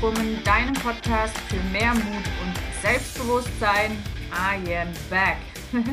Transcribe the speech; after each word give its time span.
Woman, 0.00 0.42
deinem 0.44 0.72
Podcast 0.72 1.36
für 1.40 1.62
mehr 1.72 1.92
Mut 1.92 2.24
und 2.42 2.80
Selbstbewusstsein. 2.80 3.92
I 4.32 4.74
am 4.74 4.88
back. 5.10 5.36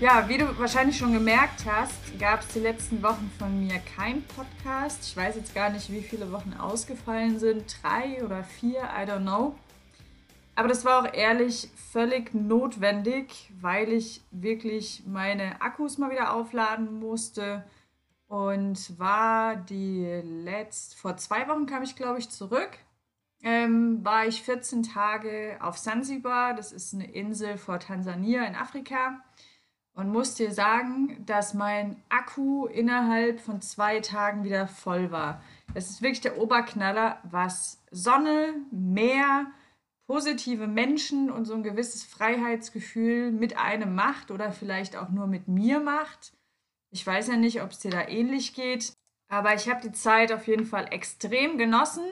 ja, 0.00 0.28
wie 0.28 0.38
du 0.38 0.56
wahrscheinlich 0.56 0.96
schon 0.96 1.12
gemerkt 1.12 1.64
hast, 1.66 2.16
gab 2.20 2.42
es 2.42 2.48
die 2.54 2.60
letzten 2.60 3.02
Wochen 3.02 3.28
von 3.36 3.66
mir 3.66 3.80
keinen 3.96 4.22
Podcast. 4.22 5.02
Ich 5.02 5.16
weiß 5.16 5.34
jetzt 5.34 5.52
gar 5.52 5.70
nicht, 5.70 5.90
wie 5.90 6.02
viele 6.02 6.30
Wochen 6.30 6.54
ausgefallen 6.54 7.40
sind. 7.40 7.76
Drei 7.82 8.24
oder 8.24 8.44
vier, 8.44 8.82
I 8.82 9.02
don't 9.04 9.22
know. 9.22 9.56
Aber 10.54 10.68
das 10.68 10.84
war 10.84 11.02
auch 11.02 11.12
ehrlich 11.12 11.70
völlig 11.90 12.34
notwendig, 12.34 13.50
weil 13.60 13.92
ich 13.92 14.22
wirklich 14.30 15.02
meine 15.08 15.60
Akkus 15.60 15.98
mal 15.98 16.12
wieder 16.12 16.34
aufladen 16.34 17.00
musste 17.00 17.64
und 18.28 18.96
war 18.96 19.56
die 19.56 20.04
letzt 20.22 20.94
vor 20.94 21.16
zwei 21.16 21.48
Wochen 21.48 21.66
kam 21.66 21.82
ich 21.82 21.96
glaube 21.96 22.20
ich 22.20 22.30
zurück. 22.30 22.78
Ähm, 23.46 24.02
war 24.02 24.26
ich 24.26 24.42
14 24.42 24.84
Tage 24.84 25.58
auf 25.60 25.76
Sansibar, 25.76 26.54
das 26.54 26.72
ist 26.72 26.94
eine 26.94 27.10
Insel 27.12 27.58
vor 27.58 27.78
Tansania 27.78 28.42
in 28.46 28.54
Afrika 28.54 29.22
und 29.92 30.10
muss 30.10 30.34
dir 30.34 30.50
sagen, 30.50 31.22
dass 31.26 31.52
mein 31.52 32.02
Akku 32.08 32.64
innerhalb 32.64 33.40
von 33.40 33.60
zwei 33.60 34.00
Tagen 34.00 34.44
wieder 34.44 34.66
voll 34.66 35.10
war. 35.10 35.42
Es 35.74 35.90
ist 35.90 36.00
wirklich 36.00 36.22
der 36.22 36.38
Oberknaller, 36.38 37.20
was 37.22 37.84
Sonne, 37.90 38.54
Meer, 38.70 39.44
positive 40.06 40.66
Menschen 40.66 41.30
und 41.30 41.44
so 41.44 41.52
ein 41.52 41.62
gewisses 41.62 42.02
Freiheitsgefühl 42.02 43.30
mit 43.30 43.58
einem 43.58 43.94
macht 43.94 44.30
oder 44.30 44.52
vielleicht 44.52 44.96
auch 44.96 45.10
nur 45.10 45.26
mit 45.26 45.48
mir 45.48 45.80
macht. 45.80 46.32
Ich 46.90 47.06
weiß 47.06 47.28
ja 47.28 47.36
nicht, 47.36 47.60
ob 47.60 47.72
es 47.72 47.80
dir 47.80 47.90
da 47.90 48.08
ähnlich 48.08 48.54
geht, 48.54 48.94
aber 49.28 49.54
ich 49.54 49.68
habe 49.68 49.82
die 49.82 49.92
Zeit 49.92 50.32
auf 50.32 50.46
jeden 50.46 50.64
Fall 50.64 50.86
extrem 50.90 51.58
genossen 51.58 52.04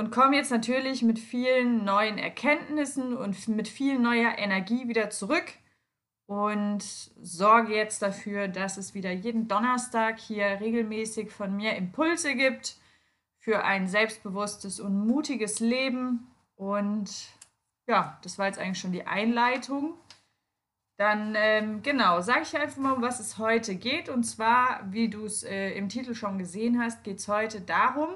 und 0.00 0.10
komme 0.10 0.36
jetzt 0.36 0.50
natürlich 0.50 1.02
mit 1.02 1.18
vielen 1.18 1.84
neuen 1.84 2.16
Erkenntnissen 2.16 3.14
und 3.14 3.48
mit 3.48 3.68
viel 3.68 3.98
neuer 3.98 4.38
Energie 4.38 4.88
wieder 4.88 5.10
zurück 5.10 5.44
und 6.24 6.82
sorge 7.20 7.74
jetzt 7.74 8.00
dafür, 8.00 8.48
dass 8.48 8.78
es 8.78 8.94
wieder 8.94 9.12
jeden 9.12 9.46
Donnerstag 9.46 10.18
hier 10.18 10.58
regelmäßig 10.58 11.30
von 11.30 11.54
mir 11.54 11.76
Impulse 11.76 12.34
gibt 12.34 12.76
für 13.40 13.62
ein 13.62 13.88
selbstbewusstes 13.88 14.80
und 14.80 15.06
mutiges 15.06 15.60
Leben. 15.60 16.34
Und 16.56 17.10
ja, 17.86 18.18
das 18.22 18.38
war 18.38 18.46
jetzt 18.46 18.58
eigentlich 18.58 18.80
schon 18.80 18.92
die 18.92 19.06
Einleitung. 19.06 19.98
Dann, 20.96 21.34
ähm, 21.36 21.82
genau, 21.82 22.22
sage 22.22 22.44
ich 22.44 22.56
einfach 22.56 22.78
mal, 22.78 22.92
um 22.92 23.02
was 23.02 23.20
es 23.20 23.36
heute 23.36 23.74
geht. 23.74 24.08
Und 24.08 24.24
zwar, 24.24 24.80
wie 24.90 25.10
du 25.10 25.26
es 25.26 25.42
äh, 25.42 25.72
im 25.72 25.90
Titel 25.90 26.14
schon 26.14 26.38
gesehen 26.38 26.82
hast, 26.82 27.04
geht 27.04 27.18
es 27.18 27.28
heute 27.28 27.60
darum, 27.60 28.08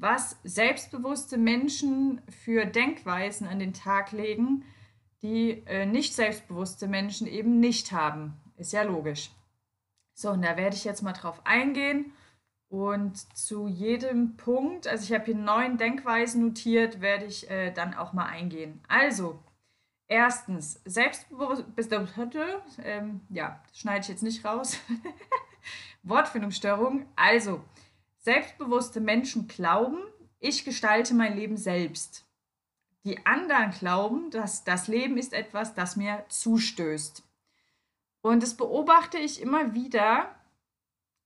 was 0.00 0.38
selbstbewusste 0.44 1.38
Menschen 1.38 2.20
für 2.28 2.64
Denkweisen 2.66 3.46
an 3.46 3.58
den 3.58 3.72
Tag 3.72 4.12
legen, 4.12 4.64
die 5.22 5.62
äh, 5.66 5.86
nicht 5.86 6.14
selbstbewusste 6.14 6.86
Menschen 6.86 7.26
eben 7.26 7.58
nicht 7.60 7.92
haben. 7.92 8.34
Ist 8.56 8.72
ja 8.72 8.82
logisch. 8.82 9.30
So, 10.14 10.30
und 10.30 10.42
da 10.42 10.56
werde 10.56 10.76
ich 10.76 10.84
jetzt 10.84 11.02
mal 11.02 11.12
drauf 11.12 11.40
eingehen. 11.44 12.12
Und 12.68 13.16
zu 13.36 13.66
jedem 13.66 14.36
Punkt, 14.36 14.86
also 14.86 15.04
ich 15.04 15.12
habe 15.12 15.24
hier 15.24 15.36
neun 15.36 15.78
Denkweisen 15.78 16.44
notiert, 16.44 17.00
werde 17.00 17.24
ich 17.24 17.50
äh, 17.50 17.70
dann 17.72 17.94
auch 17.94 18.12
mal 18.12 18.26
eingehen. 18.26 18.80
Also, 18.88 19.38
Erstens, 20.10 20.80
Selbstbewusstsein, 20.86 22.08
ähm, 22.82 23.20
ja, 23.28 23.62
schneide 23.74 24.00
ich 24.00 24.08
jetzt 24.08 24.22
nicht 24.22 24.42
raus. 24.42 24.78
Wortfindungsstörung. 26.02 27.04
Also, 27.14 27.62
selbstbewusste 28.18 29.00
Menschen 29.00 29.48
glauben, 29.48 29.98
ich 30.40 30.64
gestalte 30.64 31.14
mein 31.14 31.36
Leben 31.36 31.56
selbst. 31.56 32.26
Die 33.04 33.24
anderen 33.26 33.70
glauben, 33.70 34.30
dass 34.30 34.64
das 34.64 34.88
Leben 34.88 35.16
ist 35.16 35.32
etwas, 35.32 35.74
das 35.74 35.96
mir 35.96 36.24
zustößt. 36.28 37.22
Und 38.20 38.42
das 38.42 38.56
beobachte 38.56 39.18
ich 39.18 39.40
immer 39.40 39.74
wieder, 39.74 40.34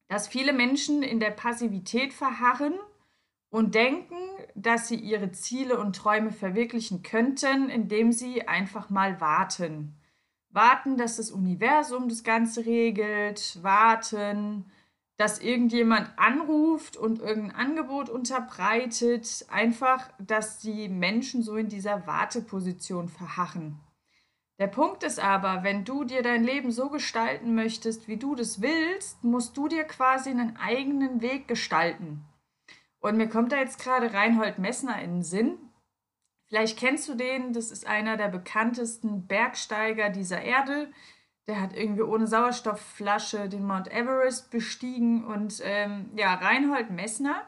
dass 0.09 0.29
viele 0.29 0.53
Menschen 0.53 1.03
in 1.03 1.21
der 1.21 1.31
Passivität 1.31 2.13
verharren 2.13 2.75
und 3.51 3.75
denken, 3.75 4.17
dass 4.55 4.89
sie 4.89 4.97
ihre 4.97 5.33
Ziele 5.33 5.79
und 5.79 5.97
Träume 5.97 6.33
verwirklichen 6.33 7.03
könnten, 7.03 7.69
indem 7.69 8.13
sie 8.13 8.47
einfach 8.47 8.91
mal 8.91 9.21
warten. 9.21 9.97
Warten, 10.51 10.99
dass 10.99 11.17
das 11.17 11.31
Universum 11.31 12.09
das 12.09 12.25
Ganze 12.25 12.67
regelt, 12.67 13.63
warten, 13.63 14.71
dass 15.23 15.39
irgendjemand 15.39 16.11
anruft 16.17 16.97
und 16.97 17.21
irgendein 17.21 17.55
Angebot 17.55 18.11
unterbreitet, 18.11 19.47
einfach, 19.49 20.11
dass 20.19 20.59
die 20.59 20.89
Menschen 20.89 21.45
so 21.45 21.55
in 21.55 21.69
dieser 21.69 22.09
Warteposition 22.09 23.09
verharren. 23.09 23.79
Der 24.59 24.67
Punkt 24.67 25.05
ist 25.05 25.21
aber, 25.21 25.63
wenn 25.63 25.85
du 25.85 26.03
dir 26.03 26.23
dein 26.23 26.43
Leben 26.43 26.73
so 26.73 26.89
gestalten 26.89 27.55
möchtest, 27.55 28.09
wie 28.09 28.17
du 28.17 28.35
das 28.35 28.63
willst, 28.63 29.23
musst 29.23 29.57
du 29.57 29.69
dir 29.69 29.85
quasi 29.85 30.31
einen 30.31 30.57
eigenen 30.57 31.23
Weg 31.23 31.47
gestalten. 31.47 32.25
Und 32.99 33.17
mir 33.17 33.29
kommt 33.29 33.53
da 33.53 33.59
jetzt 33.59 33.79
gerade 33.79 34.13
Reinhold 34.13 34.59
Messner 34.59 35.01
in 35.01 35.19
den 35.19 35.23
Sinn. 35.23 35.57
Vielleicht 36.49 36.77
kennst 36.77 37.09
du 37.09 37.15
den, 37.15 37.53
das 37.53 37.71
ist 37.71 37.87
einer 37.87 38.17
der 38.17 38.29
bekanntesten 38.29 39.29
Bergsteiger 39.29 40.11
dieser 40.11 40.43
Erde. 40.43 40.91
Der 41.49 41.61
hat 41.61 41.77
irgendwie 41.77 42.03
ohne 42.03 42.27
Sauerstoffflasche 42.27 43.49
den 43.49 43.67
Mount 43.67 43.91
Everest 43.93 44.51
bestiegen. 44.51 45.25
Und 45.25 45.61
ähm, 45.65 46.11
ja, 46.17 46.35
Reinhold 46.35 46.91
Messner 46.91 47.43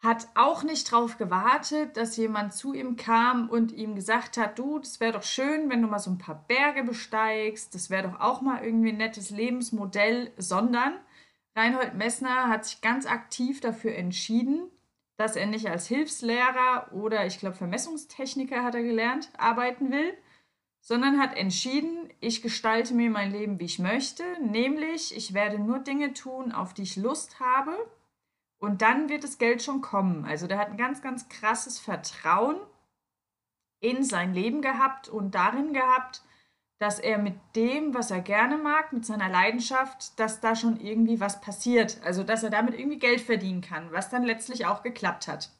hat 0.00 0.28
auch 0.34 0.62
nicht 0.62 0.92
darauf 0.92 1.18
gewartet, 1.18 1.96
dass 1.96 2.16
jemand 2.16 2.54
zu 2.54 2.72
ihm 2.72 2.96
kam 2.96 3.48
und 3.48 3.72
ihm 3.72 3.96
gesagt 3.96 4.36
hat, 4.36 4.58
du, 4.58 4.78
das 4.78 5.00
wäre 5.00 5.12
doch 5.12 5.24
schön, 5.24 5.70
wenn 5.70 5.82
du 5.82 5.88
mal 5.88 5.98
so 5.98 6.10
ein 6.10 6.18
paar 6.18 6.44
Berge 6.46 6.84
besteigst, 6.84 7.74
das 7.74 7.90
wäre 7.90 8.08
doch 8.08 8.20
auch 8.20 8.40
mal 8.40 8.62
irgendwie 8.62 8.90
ein 8.90 8.96
nettes 8.96 9.30
Lebensmodell, 9.30 10.32
sondern 10.36 10.94
Reinhold 11.56 11.94
Messner 11.94 12.48
hat 12.48 12.64
sich 12.64 12.80
ganz 12.80 13.06
aktiv 13.06 13.60
dafür 13.60 13.96
entschieden, 13.96 14.70
dass 15.16 15.34
er 15.34 15.46
nicht 15.46 15.68
als 15.68 15.88
Hilfslehrer 15.88 16.92
oder 16.92 17.26
ich 17.26 17.40
glaube 17.40 17.56
Vermessungstechniker 17.56 18.62
hat 18.62 18.76
er 18.76 18.84
gelernt, 18.84 19.30
arbeiten 19.36 19.90
will, 19.90 20.16
sondern 20.88 21.20
hat 21.20 21.36
entschieden, 21.36 22.08
ich 22.18 22.40
gestalte 22.40 22.94
mir 22.94 23.10
mein 23.10 23.30
Leben, 23.30 23.60
wie 23.60 23.66
ich 23.66 23.78
möchte, 23.78 24.24
nämlich 24.40 25.14
ich 25.14 25.34
werde 25.34 25.58
nur 25.58 25.80
Dinge 25.80 26.14
tun, 26.14 26.50
auf 26.50 26.72
die 26.72 26.84
ich 26.84 26.96
Lust 26.96 27.40
habe 27.40 27.76
und 28.56 28.80
dann 28.80 29.10
wird 29.10 29.22
das 29.22 29.36
Geld 29.36 29.62
schon 29.62 29.82
kommen. 29.82 30.24
Also 30.24 30.46
der 30.46 30.56
hat 30.56 30.70
ein 30.70 30.78
ganz, 30.78 31.02
ganz 31.02 31.28
krasses 31.28 31.78
Vertrauen 31.78 32.56
in 33.80 34.02
sein 34.02 34.32
Leben 34.32 34.62
gehabt 34.62 35.10
und 35.10 35.34
darin 35.34 35.74
gehabt, 35.74 36.22
dass 36.78 36.98
er 36.98 37.18
mit 37.18 37.34
dem, 37.54 37.92
was 37.92 38.10
er 38.10 38.22
gerne 38.22 38.56
mag, 38.56 38.94
mit 38.94 39.04
seiner 39.04 39.28
Leidenschaft, 39.28 40.18
dass 40.18 40.40
da 40.40 40.56
schon 40.56 40.80
irgendwie 40.80 41.20
was 41.20 41.42
passiert. 41.42 42.00
Also, 42.02 42.22
dass 42.22 42.44
er 42.44 42.50
damit 42.50 42.72
irgendwie 42.78 42.98
Geld 42.98 43.20
verdienen 43.20 43.60
kann, 43.60 43.92
was 43.92 44.08
dann 44.08 44.22
letztlich 44.22 44.64
auch 44.64 44.82
geklappt 44.82 45.28
hat. 45.28 45.50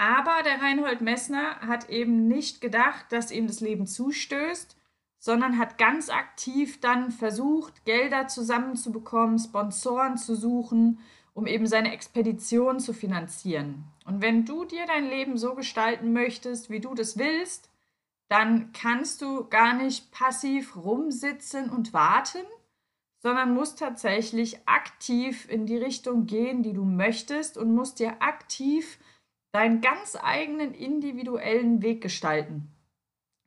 Aber 0.00 0.42
der 0.42 0.62
Reinhold 0.62 1.02
Messner 1.02 1.60
hat 1.60 1.90
eben 1.90 2.26
nicht 2.26 2.62
gedacht, 2.62 3.04
dass 3.10 3.30
ihm 3.30 3.46
das 3.46 3.60
Leben 3.60 3.86
zustößt, 3.86 4.78
sondern 5.18 5.58
hat 5.58 5.76
ganz 5.76 6.08
aktiv 6.08 6.80
dann 6.80 7.10
versucht, 7.10 7.84
Gelder 7.84 8.26
zusammenzubekommen, 8.26 9.38
Sponsoren 9.38 10.16
zu 10.16 10.34
suchen, 10.34 11.00
um 11.34 11.46
eben 11.46 11.66
seine 11.66 11.92
Expedition 11.92 12.80
zu 12.80 12.94
finanzieren. 12.94 13.84
Und 14.06 14.22
wenn 14.22 14.46
du 14.46 14.64
dir 14.64 14.86
dein 14.86 15.04
Leben 15.04 15.36
so 15.36 15.54
gestalten 15.54 16.14
möchtest, 16.14 16.70
wie 16.70 16.80
du 16.80 16.94
das 16.94 17.18
willst, 17.18 17.68
dann 18.28 18.72
kannst 18.72 19.20
du 19.20 19.48
gar 19.50 19.74
nicht 19.74 20.10
passiv 20.12 20.76
rumsitzen 20.76 21.68
und 21.68 21.92
warten, 21.92 22.46
sondern 23.18 23.52
musst 23.52 23.80
tatsächlich 23.80 24.66
aktiv 24.66 25.46
in 25.50 25.66
die 25.66 25.76
Richtung 25.76 26.24
gehen, 26.24 26.62
die 26.62 26.72
du 26.72 26.86
möchtest 26.86 27.58
und 27.58 27.74
musst 27.74 27.98
dir 27.98 28.22
aktiv 28.22 28.98
deinen 29.52 29.80
ganz 29.80 30.16
eigenen 30.20 30.74
individuellen 30.74 31.82
Weg 31.82 32.00
gestalten. 32.02 32.68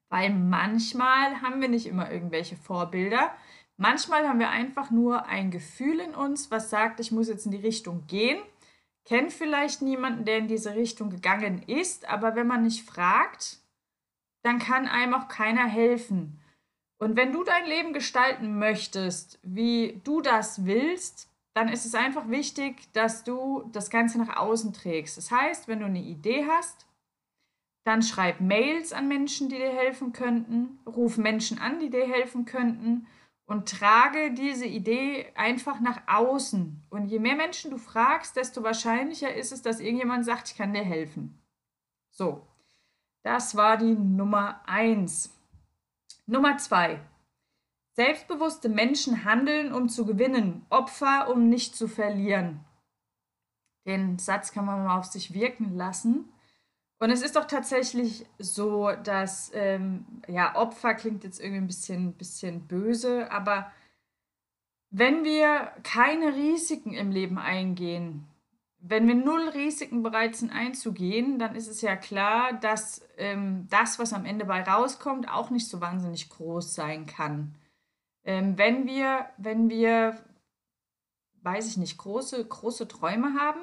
Weil 0.10 0.30
manchmal 0.30 1.42
haben 1.42 1.62
wir 1.62 1.70
nicht 1.70 1.88
immer 1.88 2.12
irgendwelche 2.12 2.56
Vorbilder. 2.56 3.34
Manchmal 3.78 4.28
haben 4.28 4.40
wir 4.40 4.50
einfach 4.50 4.92
nur 4.92 5.26
ein 5.26 5.50
Gefühl 5.50 6.00
in 6.00 6.14
uns, 6.14 6.52
was 6.52 6.70
sagt, 6.70 7.00
ich 7.00 7.12
muss 7.12 7.30
jetzt 7.30 7.46
in 7.46 7.52
die 7.52 7.58
Richtung 7.58 8.06
gehen. 8.08 8.42
Kennt 9.06 9.34
vielleicht 9.34 9.82
niemanden, 9.82 10.26
der 10.26 10.38
in 10.38 10.48
diese 10.48 10.76
Richtung 10.76 11.10
gegangen 11.10 11.64
ist, 11.64 12.08
aber 12.08 12.36
wenn 12.36 12.48
man 12.48 12.64
nicht 12.64 12.88
fragt, 12.88 13.60
dann 14.44 14.60
kann 14.60 14.88
einem 14.88 15.14
auch 15.14 15.28
keiner 15.28 15.66
helfen. 15.66 16.40
Und 17.00 17.18
wenn 17.18 17.34
du 17.34 17.44
dein 17.44 17.66
Leben 17.66 17.92
gestalten 17.92 18.60
möchtest, 18.60 19.40
wie 19.42 20.00
du 20.04 20.22
das 20.22 20.66
willst, 20.66 21.33
dann 21.54 21.70
ist 21.70 21.86
es 21.86 21.96
einfach 21.96 22.30
wichtig, 22.30 22.92
dass 22.94 23.24
du 23.24 23.70
das 23.72 23.90
Ganze 23.90 24.18
nach 24.18 24.38
außen 24.38 24.74
trägst. 24.74 25.18
Das 25.18 25.32
heißt, 25.32 25.68
wenn 25.68 25.80
du 25.80 25.86
eine 25.86 26.02
Idee 26.02 26.46
hast, 26.48 26.88
dann 27.84 28.02
schreib 28.02 28.40
Mails 28.40 28.94
an 28.94 29.08
Menschen, 29.08 29.50
die 29.50 29.58
dir 29.58 29.72
helfen 29.72 30.14
könnten, 30.14 30.80
ruf 30.88 31.18
Menschen 31.18 31.60
an, 31.60 31.80
die 31.80 31.90
dir 31.90 32.08
helfen 32.08 32.46
könnten 32.46 33.08
und 33.46 33.70
trage 33.70 34.32
diese 34.32 34.66
Idee 34.66 35.28
einfach 35.36 35.80
nach 35.82 36.02
außen. 36.08 36.82
Und 36.90 37.08
je 37.08 37.20
mehr 37.20 37.36
Menschen 37.36 37.72
du 37.72 37.78
fragst, 37.78 38.36
desto 38.36 38.64
wahrscheinlicher 38.64 39.34
ist 39.34 39.52
es, 39.52 39.62
dass 39.62 39.82
irgendjemand 39.82 40.26
sagt, 40.26 40.50
ich 40.50 40.58
kann 40.58 40.74
dir 40.74 40.84
helfen. 40.84 41.42
So, 42.10 42.48
das 43.22 43.56
war 43.56 43.78
die 43.78 43.96
Nummer 43.96 44.62
eins. 44.66 45.38
Nummer 46.26 46.58
zwei. 46.58 47.02
Selbstbewusste 47.96 48.70
Menschen 48.70 49.24
handeln, 49.24 49.72
um 49.72 49.88
zu 49.88 50.06
gewinnen, 50.06 50.66
Opfer, 50.70 51.30
um 51.30 51.48
nicht 51.48 51.76
zu 51.76 51.88
verlieren. 51.88 52.60
Den 53.86 54.18
Satz 54.18 54.52
kann 54.52 54.66
man 54.66 54.84
mal 54.84 54.98
auf 54.98 55.06
sich 55.06 55.34
wirken 55.34 55.76
lassen. 55.76 56.30
Und 57.00 57.12
es 57.12 57.22
ist 57.22 57.36
doch 57.36 57.46
tatsächlich 57.46 58.26
so, 58.40 58.92
dass, 59.04 59.52
ähm, 59.54 60.06
ja, 60.28 60.56
Opfer 60.56 60.96
klingt 60.96 61.24
jetzt 61.24 61.40
irgendwie 61.40 61.62
ein 61.62 61.68
bisschen, 61.68 62.14
bisschen 62.14 62.68
böse, 62.68 63.30
aber 63.32 63.72
wenn 64.90 65.24
wir 65.24 65.72
keine 65.84 66.34
Risiken 66.36 66.94
im 66.94 67.12
Leben 67.12 67.38
eingehen, 67.38 68.28
wenn 68.80 69.08
wir 69.08 69.16
null 69.16 69.50
Risiken 69.50 70.04
bereit 70.04 70.36
sind 70.36 70.52
einzugehen, 70.52 71.40
dann 71.40 71.56
ist 71.56 71.68
es 71.68 71.82
ja 71.82 71.96
klar, 71.96 72.54
dass 72.54 73.02
ähm, 73.18 73.68
das, 73.70 73.98
was 73.98 74.14
am 74.14 74.26
Ende 74.26 74.46
bei 74.46 74.62
rauskommt, 74.62 75.30
auch 75.30 75.50
nicht 75.50 75.68
so 75.68 75.82
wahnsinnig 75.82 76.30
groß 76.30 76.74
sein 76.74 77.06
kann. 77.06 77.56
Ähm, 78.24 78.58
wenn 78.58 78.88
wir, 78.88 79.26
wenn 79.38 79.70
wir, 79.70 80.18
weiß 81.42 81.68
ich 81.68 81.78
nicht, 81.78 81.98
große, 81.98 82.44
große 82.46 82.88
Träume 82.88 83.34
haben, 83.40 83.60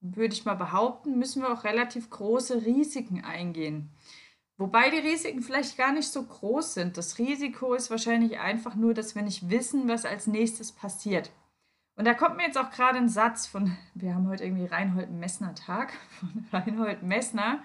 würde 0.00 0.34
ich 0.34 0.44
mal 0.44 0.54
behaupten, 0.54 1.18
müssen 1.18 1.42
wir 1.42 1.52
auch 1.52 1.64
relativ 1.64 2.08
große 2.10 2.64
Risiken 2.64 3.24
eingehen. 3.24 3.90
Wobei 4.56 4.90
die 4.90 4.98
Risiken 4.98 5.42
vielleicht 5.42 5.76
gar 5.76 5.92
nicht 5.92 6.08
so 6.08 6.22
groß 6.22 6.74
sind. 6.74 6.96
Das 6.96 7.18
Risiko 7.18 7.74
ist 7.74 7.90
wahrscheinlich 7.90 8.38
einfach 8.38 8.74
nur, 8.74 8.92
dass 8.92 9.14
wir 9.14 9.22
nicht 9.22 9.50
wissen, 9.50 9.88
was 9.88 10.04
als 10.04 10.26
nächstes 10.26 10.72
passiert. 10.72 11.30
Und 11.94 12.06
da 12.06 12.14
kommt 12.14 12.36
mir 12.36 12.44
jetzt 12.44 12.58
auch 12.58 12.70
gerade 12.70 12.98
ein 12.98 13.08
Satz 13.08 13.46
von, 13.46 13.76
wir 13.94 14.14
haben 14.14 14.28
heute 14.28 14.44
irgendwie 14.44 14.66
Reinhold 14.66 15.10
Messner 15.10 15.54
Tag, 15.54 15.92
von 16.20 16.46
Reinhold 16.52 17.02
Messner, 17.02 17.62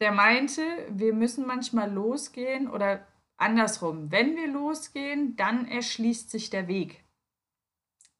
der 0.00 0.12
meinte, 0.12 0.62
wir 0.90 1.14
müssen 1.14 1.46
manchmal 1.46 1.90
losgehen 1.90 2.68
oder 2.68 3.06
andersrum, 3.36 4.10
wenn 4.10 4.36
wir 4.36 4.48
losgehen, 4.48 5.36
dann 5.36 5.66
erschließt 5.66 6.30
sich 6.30 6.50
der 6.50 6.68
Weg 6.68 7.04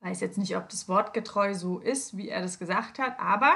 weiß 0.05 0.21
jetzt 0.21 0.39
nicht, 0.39 0.57
ob 0.57 0.69
das 0.69 0.89
wortgetreu 0.89 1.55
so 1.55 1.79
ist, 1.79 2.17
wie 2.17 2.29
er 2.29 2.43
das 2.43 2.59
gesagt 2.59 2.99
hat, 2.99 3.19
aber 3.19 3.55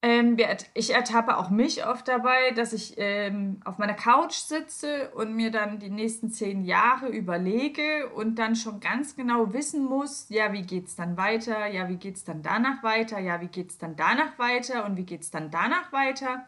ähm, 0.00 0.38
ich 0.74 0.94
ertappe 0.94 1.36
auch 1.36 1.50
mich 1.50 1.84
oft 1.84 2.08
dabei, 2.08 2.52
dass 2.52 2.72
ich 2.72 2.94
ähm, 2.96 3.60
auf 3.64 3.78
meiner 3.78 3.94
Couch 3.94 4.34
sitze 4.34 5.10
und 5.10 5.34
mir 5.34 5.50
dann 5.50 5.80
die 5.80 5.90
nächsten 5.90 6.30
zehn 6.30 6.64
Jahre 6.64 7.08
überlege 7.08 8.08
und 8.14 8.36
dann 8.36 8.56
schon 8.56 8.80
ganz 8.80 9.16
genau 9.16 9.52
wissen 9.52 9.84
muss, 9.84 10.28
ja, 10.30 10.52
wie 10.52 10.62
geht 10.62 10.86
es 10.86 10.94
dann 10.96 11.16
weiter, 11.16 11.66
ja, 11.66 11.88
wie 11.88 11.96
geht 11.96 12.16
es 12.16 12.24
dann 12.24 12.42
danach 12.42 12.82
weiter, 12.82 13.18
ja, 13.18 13.40
wie 13.40 13.48
geht 13.48 13.70
es 13.70 13.78
dann 13.78 13.96
danach 13.96 14.38
weiter 14.38 14.86
und 14.86 14.96
wie 14.96 15.04
geht 15.04 15.22
es 15.22 15.30
dann 15.30 15.50
danach 15.50 15.92
weiter. 15.92 16.46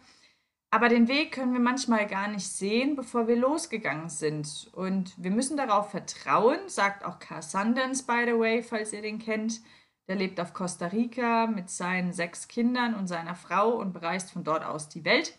Aber 0.73 0.89
den 0.89 1.09
Weg 1.09 1.33
können 1.33 1.53
wir 1.53 1.61
manchmal 1.61 2.07
gar 2.07 2.29
nicht 2.29 2.47
sehen, 2.47 2.95
bevor 2.95 3.27
wir 3.27 3.35
losgegangen 3.37 4.09
sind. 4.09 4.71
Und 4.73 5.13
wir 5.23 5.33
müssen 5.33 5.57
darauf 5.57 5.91
vertrauen, 5.91 6.61
sagt 6.69 7.05
auch 7.05 7.19
Carl 7.19 7.43
Sundance, 7.43 8.05
by 8.05 8.23
the 8.27 8.39
way, 8.39 8.63
falls 8.63 8.93
ihr 8.93 9.03
den 9.03 9.19
kennt. 9.19 9.61
Der 10.07 10.15
lebt 10.15 10.39
auf 10.41 10.53
Costa 10.53 10.87
Rica 10.87 11.49
mit 11.49 11.71
seinen 11.71 12.13
sechs 12.13 12.47
Kindern 12.47 12.95
und 12.95 13.09
seiner 13.09 13.35
Frau 13.35 13.71
und 13.77 13.93
bereist 13.93 14.31
von 14.31 14.45
dort 14.45 14.65
aus 14.65 14.89
die 14.89 15.05
Welt. 15.05 15.37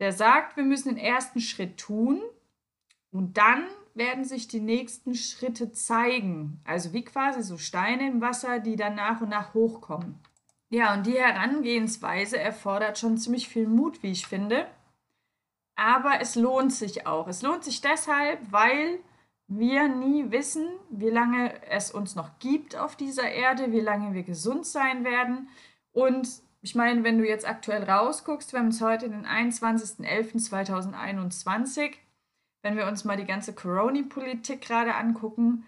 Der 0.00 0.12
sagt, 0.12 0.56
wir 0.56 0.64
müssen 0.64 0.88
den 0.88 0.98
ersten 0.98 1.40
Schritt 1.40 1.78
tun 1.78 2.22
und 3.12 3.36
dann 3.36 3.66
werden 3.94 4.24
sich 4.24 4.48
die 4.48 4.60
nächsten 4.60 5.14
Schritte 5.14 5.72
zeigen. 5.72 6.60
Also 6.64 6.92
wie 6.92 7.04
quasi 7.04 7.42
so 7.42 7.58
Steine 7.58 8.08
im 8.08 8.20
Wasser, 8.20 8.60
die 8.60 8.76
dann 8.76 8.94
nach 8.94 9.20
und 9.20 9.28
nach 9.28 9.54
hochkommen. 9.54 10.18
Ja, 10.74 10.92
und 10.92 11.06
die 11.06 11.16
Herangehensweise 11.16 12.36
erfordert 12.36 12.98
schon 12.98 13.16
ziemlich 13.16 13.48
viel 13.48 13.68
Mut, 13.68 14.02
wie 14.02 14.10
ich 14.10 14.26
finde. 14.26 14.66
Aber 15.76 16.20
es 16.20 16.34
lohnt 16.34 16.72
sich 16.72 17.06
auch. 17.06 17.28
Es 17.28 17.42
lohnt 17.42 17.62
sich 17.62 17.80
deshalb, 17.80 18.40
weil 18.50 18.98
wir 19.46 19.86
nie 19.86 20.32
wissen, 20.32 20.66
wie 20.90 21.10
lange 21.10 21.52
es 21.68 21.92
uns 21.92 22.16
noch 22.16 22.40
gibt 22.40 22.74
auf 22.74 22.96
dieser 22.96 23.30
Erde, 23.30 23.70
wie 23.70 23.78
lange 23.78 24.14
wir 24.14 24.24
gesund 24.24 24.66
sein 24.66 25.04
werden. 25.04 25.48
Und 25.92 26.28
ich 26.60 26.74
meine, 26.74 27.04
wenn 27.04 27.18
du 27.18 27.24
jetzt 27.24 27.46
aktuell 27.46 27.84
rausguckst, 27.84 28.52
wir 28.52 28.58
haben 28.58 28.68
es 28.68 28.80
heute 28.80 29.08
den 29.08 29.26
21.11.2021, 29.26 31.92
wenn 32.62 32.76
wir 32.76 32.88
uns 32.88 33.04
mal 33.04 33.16
die 33.16 33.26
ganze 33.26 33.54
Corona-Politik 33.54 34.62
gerade 34.62 34.96
angucken, 34.96 35.66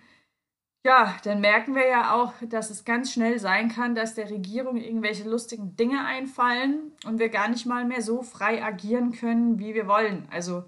ja, 0.87 1.17
dann 1.25 1.41
merken 1.41 1.75
wir 1.75 1.88
ja 1.88 2.15
auch, 2.15 2.33
dass 2.43 2.71
es 2.71 2.85
ganz 2.85 3.12
schnell 3.12 3.41
sein 3.41 3.71
kann, 3.71 3.97
dass 3.97 4.15
der 4.15 4.31
Regierung 4.31 4.77
irgendwelche 4.77 5.29
lustigen 5.29 5.75
Dinge 5.75 6.05
einfallen 6.05 6.93
und 7.05 7.19
wir 7.19 7.29
gar 7.29 7.49
nicht 7.49 7.67
mal 7.67 7.85
mehr 7.85 8.03
so 8.03 8.23
frei 8.23 8.62
agieren 8.62 9.11
können, 9.11 9.59
wie 9.59 9.75
wir 9.75 9.88
wollen. 9.88 10.29
Also 10.31 10.62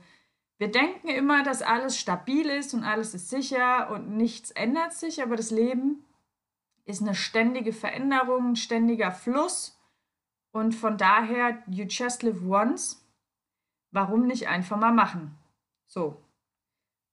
wir 0.59 0.73
denken 0.73 1.07
immer, 1.07 1.45
dass 1.45 1.63
alles 1.63 2.01
stabil 2.01 2.47
ist 2.47 2.75
und 2.75 2.83
alles 2.83 3.15
ist 3.15 3.31
sicher 3.31 3.93
und 3.93 4.17
nichts 4.17 4.51
ändert 4.51 4.93
sich, 4.93 5.23
aber 5.23 5.37
das 5.37 5.53
Leben 5.53 6.05
ist 6.85 7.01
eine 7.01 7.15
ständige 7.15 7.73
Veränderung, 7.73 8.51
ein 8.51 8.57
ständiger 8.57 9.13
Fluss 9.13 9.79
und 10.51 10.73
von 10.75 10.99
daher, 10.99 11.63
you 11.69 11.85
just 11.85 12.25
live 12.25 12.43
once. 12.45 13.07
Warum 13.93 14.27
nicht 14.27 14.49
einfach 14.49 14.79
mal 14.79 14.93
machen? 14.93 15.39
So, 15.87 16.21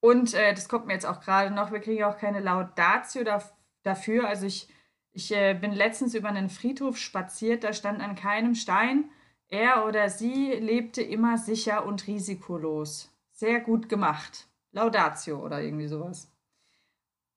und 0.06 0.36
äh, 0.36 0.54
das 0.54 0.70
kommt 0.70 0.86
mir 0.86 0.94
jetzt 0.94 1.08
auch 1.08 1.20
gerade 1.20 1.50
noch, 1.50 1.72
wir 1.72 1.80
kriegen 1.80 2.04
auch 2.04 2.18
keine 2.18 2.40
Laudatio 2.40 3.24
da, 3.24 3.42
dafür. 3.82 4.28
Also 4.28 4.46
ich, 4.46 4.70
ich 5.14 5.32
äh, 5.32 5.56
bin 5.56 5.72
letztens 5.72 6.14
über 6.14 6.30
einen 6.30 6.52
Friedhof 6.52 7.00
spaziert, 7.00 7.64
da 7.64 7.74
stand 7.74 8.04
an 8.04 8.14
keinem 8.14 8.54
Stein, 8.54 9.10
er 9.48 9.88
oder 9.88 10.12
sie 10.12 10.52
lebte 10.52 11.02
immer 11.02 11.40
sicher 11.40 11.88
und 11.88 12.06
risikolos. 12.06 13.12
Sehr 13.32 13.60
gut 13.62 13.90
gemacht. 13.90 14.48
Laudatio 14.74 15.44
oder 15.44 15.60
irgendwie 15.64 15.88
sowas. 15.88 16.32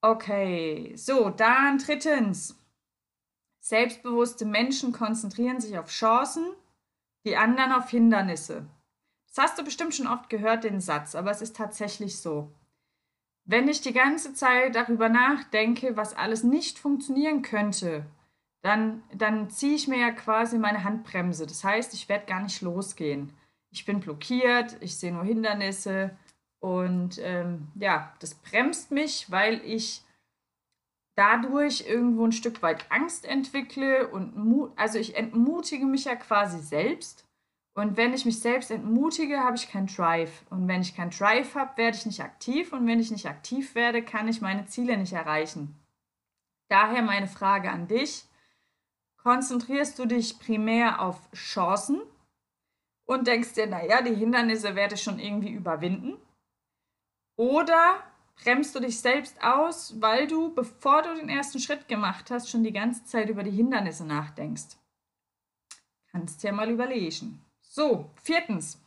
Okay, 0.02 0.92
so, 0.94 1.30
dann 1.30 1.78
drittens. 1.78 2.54
Selbstbewusste 3.60 4.44
Menschen 4.44 4.92
konzentrieren 4.92 5.62
sich 5.62 5.78
auf 5.78 5.88
Chancen, 5.88 6.44
die 7.24 7.34
anderen 7.34 7.72
auf 7.72 7.88
Hindernisse. 7.88 8.66
Das 9.26 9.38
hast 9.38 9.58
du 9.58 9.64
bestimmt 9.64 9.94
schon 9.94 10.06
oft 10.06 10.28
gehört, 10.28 10.64
den 10.64 10.82
Satz, 10.82 11.14
aber 11.14 11.30
es 11.30 11.40
ist 11.40 11.56
tatsächlich 11.56 12.18
so. 12.18 12.52
Wenn 13.50 13.66
ich 13.66 13.80
die 13.80 13.94
ganze 13.94 14.34
Zeit 14.34 14.74
darüber 14.74 15.08
nachdenke, 15.08 15.96
was 15.96 16.14
alles 16.14 16.44
nicht 16.44 16.78
funktionieren 16.78 17.40
könnte, 17.40 18.04
dann, 18.60 19.02
dann 19.14 19.48
ziehe 19.48 19.74
ich 19.74 19.88
mir 19.88 19.98
ja 19.98 20.10
quasi 20.10 20.58
meine 20.58 20.84
Handbremse. 20.84 21.46
Das 21.46 21.64
heißt, 21.64 21.94
ich 21.94 22.10
werde 22.10 22.26
gar 22.26 22.42
nicht 22.42 22.60
losgehen. 22.60 23.32
Ich 23.70 23.86
bin 23.86 24.00
blockiert, 24.00 24.76
ich 24.80 24.96
sehe 24.96 25.14
nur 25.14 25.24
Hindernisse 25.24 26.10
und 26.60 27.18
ähm, 27.22 27.68
ja, 27.76 28.12
das 28.20 28.34
bremst 28.34 28.90
mich, 28.90 29.30
weil 29.30 29.62
ich 29.64 30.02
dadurch 31.16 31.88
irgendwo 31.88 32.26
ein 32.26 32.32
Stück 32.32 32.60
weit 32.60 32.84
Angst 32.90 33.24
entwickle 33.24 34.08
und 34.08 34.36
Mut, 34.36 34.72
also 34.76 34.98
ich 34.98 35.16
entmutige 35.16 35.86
mich 35.86 36.04
ja 36.04 36.16
quasi 36.16 36.58
selbst 36.58 37.24
und 37.78 37.96
wenn 37.96 38.12
ich 38.12 38.24
mich 38.24 38.40
selbst 38.40 38.72
entmutige, 38.72 39.38
habe 39.38 39.54
ich 39.54 39.70
keinen 39.70 39.86
Drive. 39.86 40.44
Und 40.50 40.66
wenn 40.66 40.80
ich 40.80 40.96
keinen 40.96 41.12
Drive 41.12 41.54
habe, 41.54 41.76
werde 41.76 41.96
ich 41.96 42.06
nicht 42.06 42.20
aktiv. 42.20 42.72
Und 42.72 42.88
wenn 42.88 42.98
ich 42.98 43.12
nicht 43.12 43.26
aktiv 43.26 43.76
werde, 43.76 44.02
kann 44.02 44.26
ich 44.26 44.40
meine 44.40 44.66
Ziele 44.66 44.96
nicht 44.96 45.12
erreichen. 45.12 45.78
Daher 46.68 47.02
meine 47.02 47.28
Frage 47.28 47.70
an 47.70 47.86
dich. 47.86 48.24
Konzentrierst 49.18 49.96
du 49.96 50.06
dich 50.06 50.40
primär 50.40 51.00
auf 51.00 51.30
Chancen 51.30 52.00
und 53.04 53.28
denkst 53.28 53.52
dir, 53.52 53.68
naja, 53.68 54.02
die 54.02 54.16
Hindernisse 54.16 54.74
werde 54.74 54.96
ich 54.96 55.02
schon 55.04 55.20
irgendwie 55.20 55.52
überwinden? 55.52 56.16
Oder 57.36 58.02
bremst 58.42 58.74
du 58.74 58.80
dich 58.80 58.98
selbst 58.98 59.40
aus, 59.40 60.00
weil 60.00 60.26
du, 60.26 60.52
bevor 60.52 61.02
du 61.02 61.14
den 61.14 61.28
ersten 61.28 61.60
Schritt 61.60 61.86
gemacht 61.86 62.32
hast, 62.32 62.50
schon 62.50 62.64
die 62.64 62.72
ganze 62.72 63.04
Zeit 63.04 63.28
über 63.28 63.44
die 63.44 63.52
Hindernisse 63.52 64.04
nachdenkst? 64.04 64.76
Kannst 66.10 66.42
dir 66.42 66.52
mal 66.52 66.70
überlegen. 66.70 67.44
So, 67.70 68.10
viertens. 68.22 68.82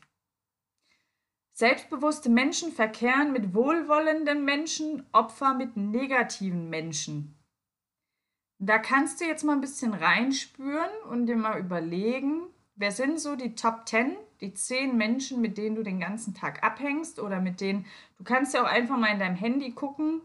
Selbstbewusste 1.54 2.32
Menschen 2.32 2.72
verkehren 2.72 3.32
mit 3.32 3.54
wohlwollenden 3.54 4.44
Menschen, 4.44 5.06
Opfer 5.12 5.54
mit 5.54 5.78
negativen 5.78 6.68
Menschen. 6.72 7.38
Da 8.58 8.80
kannst 8.80 9.22
du 9.22 9.26
jetzt 9.26 9.44
mal 9.44 9.54
ein 9.54 9.62
bisschen 9.62 9.94
reinspüren 9.94 10.90
und 11.12 11.28
dir 11.28 11.36
mal 11.36 11.60
überlegen, 11.60 12.48
wer 12.74 12.92
sind 12.92 13.20
so 13.20 13.36
die 13.36 13.54
Top 13.54 13.88
10, 13.88 14.18
die 14.42 14.56
10 14.56 14.98
Menschen, 14.98 15.42
mit 15.42 15.60
denen 15.60 15.76
du 15.76 15.84
den 15.84 16.00
ganzen 16.00 16.34
Tag 16.34 16.64
abhängst 16.64 17.20
oder 17.20 17.40
mit 17.40 17.62
denen, 17.62 17.86
du 18.18 18.24
kannst 18.24 18.56
ja 18.56 18.64
auch 18.64 18.68
einfach 18.68 18.98
mal 18.98 19.14
in 19.14 19.20
deinem 19.20 19.36
Handy 19.36 19.74
gucken, 19.74 20.22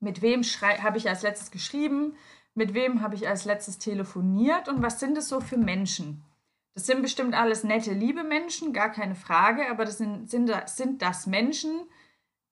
mit 0.00 0.20
wem 0.20 0.42
habe 0.42 0.98
ich 0.98 1.08
als 1.08 1.22
letztes 1.22 1.50
geschrieben, 1.50 2.14
mit 2.54 2.74
wem 2.74 3.00
habe 3.00 3.14
ich 3.14 3.26
als 3.26 3.46
letztes 3.46 3.78
telefoniert 3.78 4.68
und 4.68 4.82
was 4.82 5.00
sind 5.00 5.16
es 5.16 5.28
so 5.28 5.40
für 5.40 5.56
Menschen? 5.56 6.22
Das 6.74 6.86
sind 6.86 7.02
bestimmt 7.02 7.34
alles 7.34 7.62
nette, 7.62 7.92
liebe 7.92 8.24
Menschen, 8.24 8.72
gar 8.72 8.90
keine 8.90 9.14
Frage, 9.14 9.70
aber 9.70 9.84
das 9.84 9.98
sind, 9.98 10.28
sind, 10.28 10.50
sind 10.66 11.02
das 11.02 11.26
Menschen, 11.26 11.70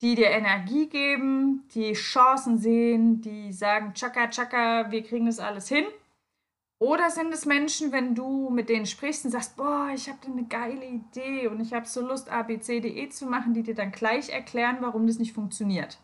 die 0.00 0.14
dir 0.14 0.31
Energie 0.31 0.88
geben, 0.88 1.69
die 1.75 1.93
Chancen 1.93 2.59
sehen, 2.59 3.21
die 3.21 3.52
sagen, 3.52 3.95
tschakka, 3.95 4.29
tschakka, 4.29 4.91
wir 4.91 5.02
kriegen 5.02 5.26
das 5.26 5.41
alles 5.41 5.69
hin? 5.69 5.85
Oder 6.79 7.11
sind 7.11 7.33
es 7.33 7.47
Menschen, 7.47 7.93
wenn 7.93 8.17
du 8.17 8.50
mit 8.50 8.69
denen 8.69 8.87
sprichst 8.87 9.25
und 9.25 9.31
sagst, 9.31 9.57
boah, 9.57 9.91
ich 9.95 10.09
habe 10.09 10.19
eine 10.26 10.45
geile 10.45 10.85
Idee 10.85 11.47
und 11.47 11.61
ich 11.61 11.73
habe 11.73 11.87
so 11.87 12.00
Lust, 12.00 12.29
A, 12.29 12.43
B, 12.43 12.59
C, 12.59 12.81
D, 12.81 12.88
E 12.88 13.09
zu 13.09 13.26
machen, 13.26 13.55
die 13.55 13.62
dir 13.62 13.76
dann 13.76 13.93
gleich 13.93 14.31
erklären, 14.31 14.79
warum 14.81 15.07
das 15.07 15.21
nicht 15.21 15.33
funktioniert? 15.33 15.99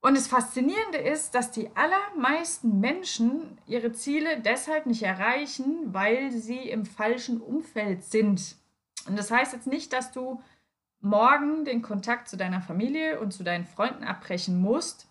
Und 0.00 0.16
das 0.16 0.28
Faszinierende 0.28 0.98
ist, 0.98 1.34
dass 1.34 1.50
die 1.50 1.70
allermeisten 1.74 2.78
Menschen 2.78 3.58
ihre 3.66 3.92
Ziele 3.92 4.40
deshalb 4.40 4.86
nicht 4.86 5.02
erreichen, 5.02 5.92
weil 5.92 6.30
sie 6.30 6.70
im 6.70 6.86
falschen 6.86 7.40
Umfeld 7.40 8.04
sind. 8.04 8.56
Und 9.06 9.18
das 9.18 9.30
heißt 9.30 9.52
jetzt 9.52 9.66
nicht, 9.66 9.92
dass 9.92 10.12
du 10.12 10.40
morgen 11.00 11.64
den 11.64 11.82
Kontakt 11.82 12.28
zu 12.28 12.36
deiner 12.36 12.60
Familie 12.60 13.20
und 13.20 13.32
zu 13.32 13.42
deinen 13.42 13.64
Freunden 13.64 14.04
abbrechen 14.04 14.60
musst, 14.60 15.08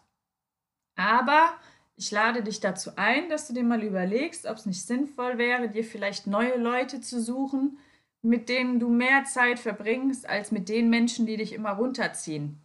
aber 0.96 1.54
ich 1.96 2.12
lade 2.12 2.44
dich 2.44 2.60
dazu 2.60 2.92
ein, 2.96 3.30
dass 3.30 3.48
du 3.48 3.54
dir 3.54 3.64
mal 3.64 3.84
überlegst, 3.84 4.46
ob 4.46 4.58
es 4.58 4.66
nicht 4.66 4.86
sinnvoll 4.86 5.38
wäre, 5.38 5.70
dir 5.70 5.84
vielleicht 5.84 6.28
neue 6.28 6.58
Leute 6.58 7.02
zu 7.02 7.22
suchen, 7.22 7.80
mit 8.22 8.50
denen 8.50 8.80
du 8.80 8.90
mehr 8.90 9.24
Zeit 9.24 9.60
verbringst, 9.60 10.28
als 10.28 10.52
mit 10.52 10.70
den 10.70 10.90
Menschen, 10.90 11.26
die 11.26 11.38
dich 11.38 11.54
immer 11.54 11.72
runterziehen. 11.72 12.62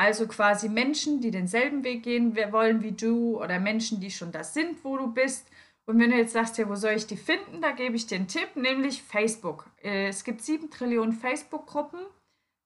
Also 0.00 0.26
quasi 0.26 0.70
Menschen, 0.70 1.20
die 1.20 1.30
denselben 1.30 1.84
Weg 1.84 2.04
gehen 2.04 2.34
wollen 2.34 2.82
wie 2.82 2.92
du 2.92 3.38
oder 3.38 3.60
Menschen, 3.60 4.00
die 4.00 4.10
schon 4.10 4.32
das 4.32 4.54
sind, 4.54 4.82
wo 4.82 4.96
du 4.96 5.12
bist. 5.12 5.46
Und 5.84 6.00
wenn 6.00 6.10
du 6.10 6.16
jetzt 6.16 6.32
sagst, 6.32 6.56
ja, 6.56 6.66
wo 6.66 6.74
soll 6.74 6.92
ich 6.92 7.06
die 7.06 7.18
finden, 7.18 7.60
da 7.60 7.72
gebe 7.72 7.96
ich 7.96 8.06
dir 8.06 8.14
einen 8.14 8.26
Tipp, 8.26 8.56
nämlich 8.56 9.02
Facebook. 9.02 9.66
Äh, 9.82 10.08
es 10.08 10.24
gibt 10.24 10.40
sieben 10.40 10.70
Trillionen 10.70 11.12
Facebook-Gruppen. 11.12 12.00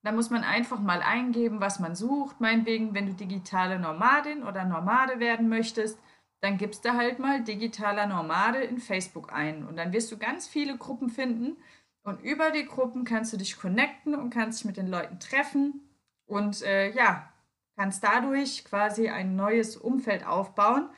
Da 0.05 0.13
muss 0.13 0.31
man 0.31 0.45
einfach 0.45 0.79
mal 0.79 1.03
eingeben, 1.03 1.61
was 1.61 1.81
man 1.81 1.97
sucht. 1.97 2.41
Meinetwegen, 2.41 2.95
wenn 2.95 3.07
du 3.07 3.15
digitale 3.15 3.81
Nomadin 3.81 4.45
oder 4.45 4.65
Nomade 4.65 5.19
werden 5.19 5.49
möchtest, 5.49 5.99
dann 6.41 6.57
gibst 6.57 6.85
du 6.85 6.95
halt 6.95 7.19
mal 7.19 7.43
digitaler 7.43 8.07
Nomade 8.07 8.59
in 8.63 8.79
Facebook 8.79 9.33
ein. 9.33 9.67
Und 9.67 9.75
dann 9.77 9.93
wirst 9.93 10.13
du 10.13 10.19
ganz 10.19 10.47
viele 10.47 10.77
Gruppen 10.77 11.09
finden. 11.11 11.57
Und 12.05 12.23
über 12.23 12.53
die 12.53 12.65
Gruppen 12.65 13.03
kannst 13.05 13.33
du 13.33 13.37
dich 13.39 13.57
connecten 13.57 14.15
und 14.15 14.31
kannst 14.31 14.61
dich 14.61 14.67
mit 14.67 14.77
den 14.77 14.87
Leuten 14.87 15.19
treffen 15.19 15.81
und 16.27 16.63
äh, 16.63 16.91
ja, 16.93 17.33
kannst 17.77 18.05
dadurch 18.05 18.65
quasi 18.65 19.09
ein 19.09 19.37
neues 19.37 19.77
Umfeld 19.77 20.27
aufbauen. 20.27 20.89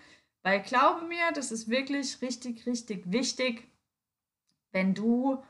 Weil 0.42 0.62
glaube 0.62 1.06
mir, 1.06 1.32
das 1.34 1.50
ist 1.50 1.68
wirklich 1.68 2.22
richtig, 2.22 2.66
richtig 2.66 3.10
wichtig, 3.10 3.68
wenn 4.72 4.94
du 4.94 5.42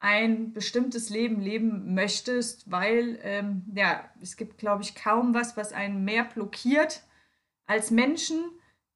ein 0.00 0.52
bestimmtes 0.52 1.10
Leben 1.10 1.40
leben 1.40 1.94
möchtest, 1.94 2.68
weil 2.68 3.20
ähm, 3.22 3.64
ja, 3.72 4.10
es 4.20 4.36
gibt, 4.36 4.58
glaube 4.58 4.82
ich, 4.82 4.96
kaum 4.96 5.32
was, 5.32 5.56
was 5.56 5.72
einen 5.72 6.04
mehr 6.04 6.24
blockiert 6.24 7.04
als 7.66 7.92
Menschen, 7.92 8.42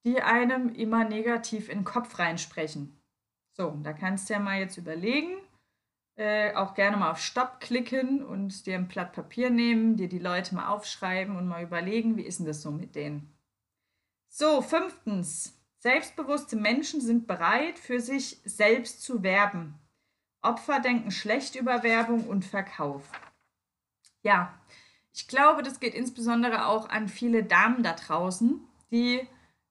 die 0.05 0.21
einem 0.21 0.75
immer 0.75 1.05
negativ 1.05 1.69
in 1.69 1.79
den 1.79 1.85
Kopf 1.85 2.19
reinsprechen. 2.19 3.01
So, 3.53 3.79
da 3.85 3.93
kannst 3.93 4.29
du 4.29 4.35
ja 4.35 4.41
mal 4.41 4.59
jetzt 4.59 4.79
überlegen, 4.79 5.37
äh, 6.17 6.55
auch 6.55 6.75
gerne 6.75 6.97
mal 6.97 7.11
auf 7.11 7.21
Stopp 7.21 7.61
klicken 7.61 8.25
und 8.25 8.67
dir 8.67 8.75
ein 8.75 8.89
Blatt 8.89 9.13
Papier 9.13 9.51
nehmen, 9.51 9.97
dir 9.97 10.09
die 10.09 10.19
Leute 10.19 10.55
mal 10.55 10.69
aufschreiben 10.69 11.37
und 11.37 11.47
mal 11.47 11.63
überlegen, 11.63 12.17
wie 12.17 12.23
ist 12.23 12.39
denn 12.39 12.47
das 12.47 12.63
so 12.63 12.71
mit 12.71 12.95
denen. 12.95 13.35
So, 14.29 14.63
fünftens. 14.63 15.53
Selbstbewusste 15.79 16.57
Menschen 16.57 17.01
sind 17.01 17.27
bereit, 17.27 17.79
für 17.79 18.01
sich 18.01 18.41
selbst 18.45 19.03
zu 19.03 19.23
werben. 19.23 19.79
Opfer 20.43 20.81
denken 20.81 21.11
schlecht 21.11 21.55
über 21.55 21.83
Werbung 21.83 22.27
und 22.27 22.45
Verkauf. 22.45 23.11
Ja, 24.23 24.59
ich 25.13 25.29
glaube, 25.29 25.63
das 25.63 25.81
geht 25.81 25.95
insbesondere 25.95 26.67
auch 26.67 26.89
an 26.89 27.09
viele 27.09 27.45
Damen 27.45 27.83
da 27.83 27.93
draußen, 27.93 28.61
die 28.91 29.27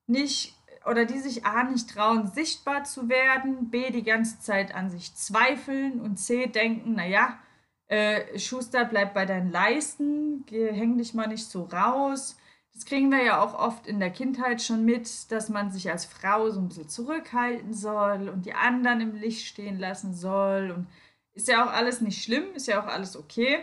nicht 0.08 0.56
oder 0.86 1.06
die 1.06 1.20
sich 1.20 1.46
A 1.46 1.63
nicht 1.63 1.89
trauen, 1.89 2.27
sichtbar 2.27 2.84
zu 2.84 3.10
werden, 3.10 3.70
B 3.70 3.92
die 3.92 4.04
ganze 4.04 4.39
Zeit 4.39 4.74
an 4.75 4.89
sich 4.89 5.15
zweifeln 5.15 6.00
und 6.00 6.18
C 6.18 6.48
denken, 6.48 6.94
naja, 6.94 7.39
äh, 7.88 8.38
Schuster, 8.39 8.86
bleib 8.86 9.13
bei 9.13 9.25
deinen 9.25 9.51
Leisten, 9.51 10.46
häng 10.50 10.98
dich 10.98 11.13
mal 11.13 11.27
nicht 11.27 11.46
so 11.46 11.63
raus. 11.63 12.38
Das 12.74 12.86
kriegen 12.86 13.10
wir 13.10 13.24
ja 13.24 13.42
auch 13.42 13.58
oft 13.58 13.88
in 13.88 14.00
der 14.00 14.10
Kindheit 14.10 14.62
schon 14.62 14.86
mit, 14.86 15.32
dass 15.32 15.50
man 15.50 15.72
sich 15.72 15.89
als 15.89 16.06
Frau 16.06 16.50
so 16.50 16.60
ein 16.60 16.68
bisschen 16.68 16.89
zurückhalten 16.89 17.74
soll 17.74 18.30
und 18.30 18.46
die 18.46 18.54
anderen 18.54 19.01
im 19.01 19.15
Licht 19.15 19.46
stehen 19.46 19.80
lassen 19.80 20.13
soll. 20.13 20.72
Und 20.72 20.88
ist 21.34 21.48
ja 21.48 21.63
auch 21.65 21.72
alles 21.72 22.01
nicht 22.01 22.22
schlimm, 22.24 22.54
ist 22.54 22.68
ja 22.68 22.82
auch 22.82 22.88
alles 22.88 23.15
okay. 23.15 23.60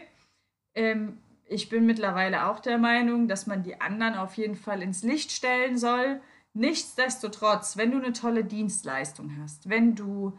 Ähm, 0.74 1.18
ich 1.44 1.68
bin 1.68 1.84
mittlerweile 1.84 2.46
auch 2.46 2.60
der 2.60 2.78
Meinung, 2.78 3.28
dass 3.28 3.46
man 3.46 3.62
die 3.62 3.80
anderen 3.80 4.14
auf 4.14 4.36
jeden 4.36 4.56
Fall 4.56 4.82
ins 4.82 5.02
Licht 5.02 5.30
stellen 5.30 5.76
soll 5.76 6.20
Nichtsdestotrotz, 6.54 7.76
wenn 7.76 7.92
du 7.92 7.98
eine 7.98 8.12
tolle 8.12 8.44
Dienstleistung 8.44 9.38
hast, 9.40 9.68
wenn 9.70 9.94
du 9.94 10.38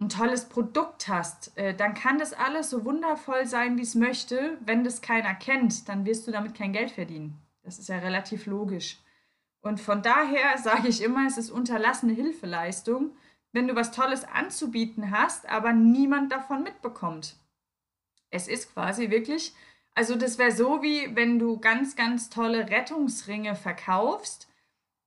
ein 0.00 0.08
tolles 0.08 0.48
Produkt 0.48 1.08
hast, 1.08 1.56
äh, 1.56 1.74
dann 1.74 1.94
kann 1.94 2.18
das 2.18 2.32
alles 2.32 2.70
so 2.70 2.84
wundervoll 2.84 3.46
sein, 3.46 3.76
wie 3.78 3.82
es 3.82 3.94
möchte. 3.94 4.58
Wenn 4.60 4.84
das 4.84 5.00
keiner 5.00 5.34
kennt, 5.34 5.88
dann 5.88 6.04
wirst 6.04 6.26
du 6.26 6.32
damit 6.32 6.54
kein 6.54 6.72
Geld 6.72 6.90
verdienen. 6.90 7.38
Das 7.62 7.78
ist 7.78 7.88
ja 7.88 7.98
relativ 7.98 8.46
logisch. 8.46 8.98
Und 9.60 9.80
von 9.80 10.02
daher 10.02 10.58
sage 10.58 10.88
ich 10.88 11.02
immer, 11.02 11.26
es 11.26 11.38
ist 11.38 11.50
unterlassene 11.50 12.12
Hilfeleistung, 12.12 13.16
wenn 13.52 13.68
du 13.68 13.74
was 13.74 13.90
Tolles 13.90 14.24
anzubieten 14.24 15.10
hast, 15.10 15.48
aber 15.48 15.72
niemand 15.72 16.30
davon 16.30 16.62
mitbekommt. 16.62 17.36
Es 18.30 18.48
ist 18.48 18.72
quasi 18.74 19.10
wirklich, 19.10 19.54
also 19.94 20.14
das 20.14 20.38
wäre 20.38 20.52
so 20.52 20.82
wie 20.82 21.16
wenn 21.16 21.38
du 21.38 21.58
ganz, 21.58 21.96
ganz 21.96 22.28
tolle 22.28 22.68
Rettungsringe 22.68 23.54
verkaufst 23.54 24.46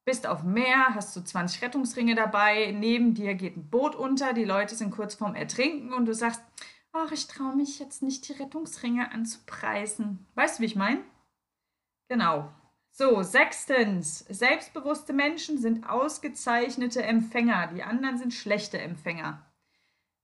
bist 0.10 0.26
auf 0.26 0.42
dem 0.42 0.54
Meer, 0.54 0.96
hast 0.96 1.16
du 1.16 1.22
20 1.22 1.62
Rettungsringe 1.62 2.16
dabei, 2.16 2.72
neben 2.72 3.14
dir 3.14 3.36
geht 3.36 3.56
ein 3.56 3.70
Boot 3.70 3.94
unter, 3.94 4.34
die 4.34 4.44
Leute 4.44 4.74
sind 4.74 4.90
kurz 4.90 5.14
vorm 5.14 5.36
Ertrinken 5.36 5.94
und 5.94 6.08
du 6.08 6.16
sagst, 6.16 6.42
ach, 6.92 7.12
ich 7.12 7.28
traue 7.28 7.56
mich 7.56 7.78
jetzt 7.78 8.02
nicht, 8.02 8.28
die 8.28 8.34
Rettungsringe 8.34 9.12
anzupreisen. 9.12 10.26
Weißt 10.34 10.58
du, 10.58 10.64
wie 10.64 10.66
ich 10.66 10.76
meine? 10.76 11.04
Genau. 12.08 12.52
So, 12.92 13.22
sechstens, 13.22 14.26
selbstbewusste 14.30 15.14
Menschen 15.14 15.60
sind 15.60 15.88
ausgezeichnete 15.88 17.04
Empfänger, 17.04 17.68
die 17.68 17.84
anderen 17.84 18.18
sind 18.18 18.34
schlechte 18.34 18.80
Empfänger. 18.80 19.46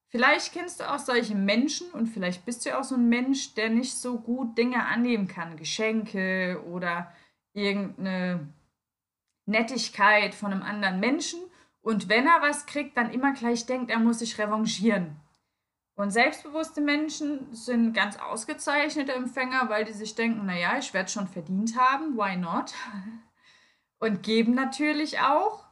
Vielleicht 0.08 0.52
kennst 0.52 0.80
du 0.80 0.92
auch 0.92 0.98
solche 0.98 1.36
Menschen 1.36 1.92
und 1.92 2.08
vielleicht 2.08 2.44
bist 2.44 2.66
du 2.66 2.76
auch 2.76 2.84
so 2.84 2.96
ein 2.96 3.08
Mensch, 3.08 3.54
der 3.54 3.70
nicht 3.70 3.94
so 3.94 4.18
gut 4.18 4.58
Dinge 4.58 4.84
annehmen 4.88 5.28
kann, 5.28 5.58
Geschenke 5.58 6.60
oder 6.72 7.14
irgendeine 7.54 8.52
Nettigkeit 9.46 10.36
von 10.36 10.52
einem 10.52 10.64
anderen 10.64 11.00
Menschen 11.00 11.40
und 11.82 12.10
wenn 12.10 12.26
er 12.26 12.42
was 12.42 12.66
kriegt, 12.66 12.98
dann 12.98 13.12
immer 13.12 13.34
gleich 13.34 13.68
denkt, 13.68 13.92
er 13.92 14.00
muss 14.00 14.20
sich 14.20 14.40
revanchieren. 14.40 15.18
Und 15.94 16.10
selbstbewusste 16.10 16.82
Menschen 16.82 17.54
sind 17.54 17.94
ganz 17.94 18.18
ausgezeichnete 18.18 19.14
Empfänger, 19.14 19.70
weil 19.70 19.86
die 19.86 19.94
sich 19.94 20.16
denken, 20.16 20.48
naja, 20.48 20.78
ich 20.80 20.94
werde 20.94 21.10
schon 21.10 21.28
verdient 21.28 21.78
haben, 21.78 22.18
why 22.18 22.36
not? 22.36 22.74
Und 24.00 24.24
geben 24.24 24.56
natürlich 24.56 25.20
auch, 25.20 25.64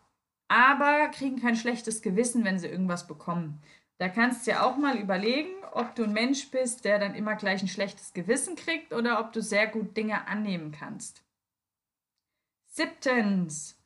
aber 0.47 1.09
kriegen 1.09 1.41
kein 1.41 1.55
schlechtes 1.55 2.01
Gewissen, 2.03 2.45
wenn 2.45 2.59
sie 2.59 2.67
irgendwas 2.67 3.07
bekommen. 3.07 3.61
Da 3.97 4.07
kannst 4.07 4.45
du 4.45 4.51
ja 4.51 4.63
auch 4.63 4.77
mal 4.77 4.97
überlegen, 4.97 5.49
ob 5.71 5.95
du 5.95 6.03
ein 6.03 6.13
Mensch 6.13 6.51
bist, 6.51 6.85
der 6.85 6.99
dann 6.99 7.15
immer 7.15 7.35
gleich 7.35 7.63
ein 7.63 7.67
schlechtes 7.67 8.13
Gewissen 8.13 8.55
kriegt 8.55 8.93
oder 8.93 9.19
ob 9.19 9.33
du 9.33 9.41
sehr 9.41 9.65
gut 9.65 9.97
Dinge 9.97 10.27
annehmen 10.27 10.71
kannst. 10.71 11.22
Siebtens. 12.75 13.79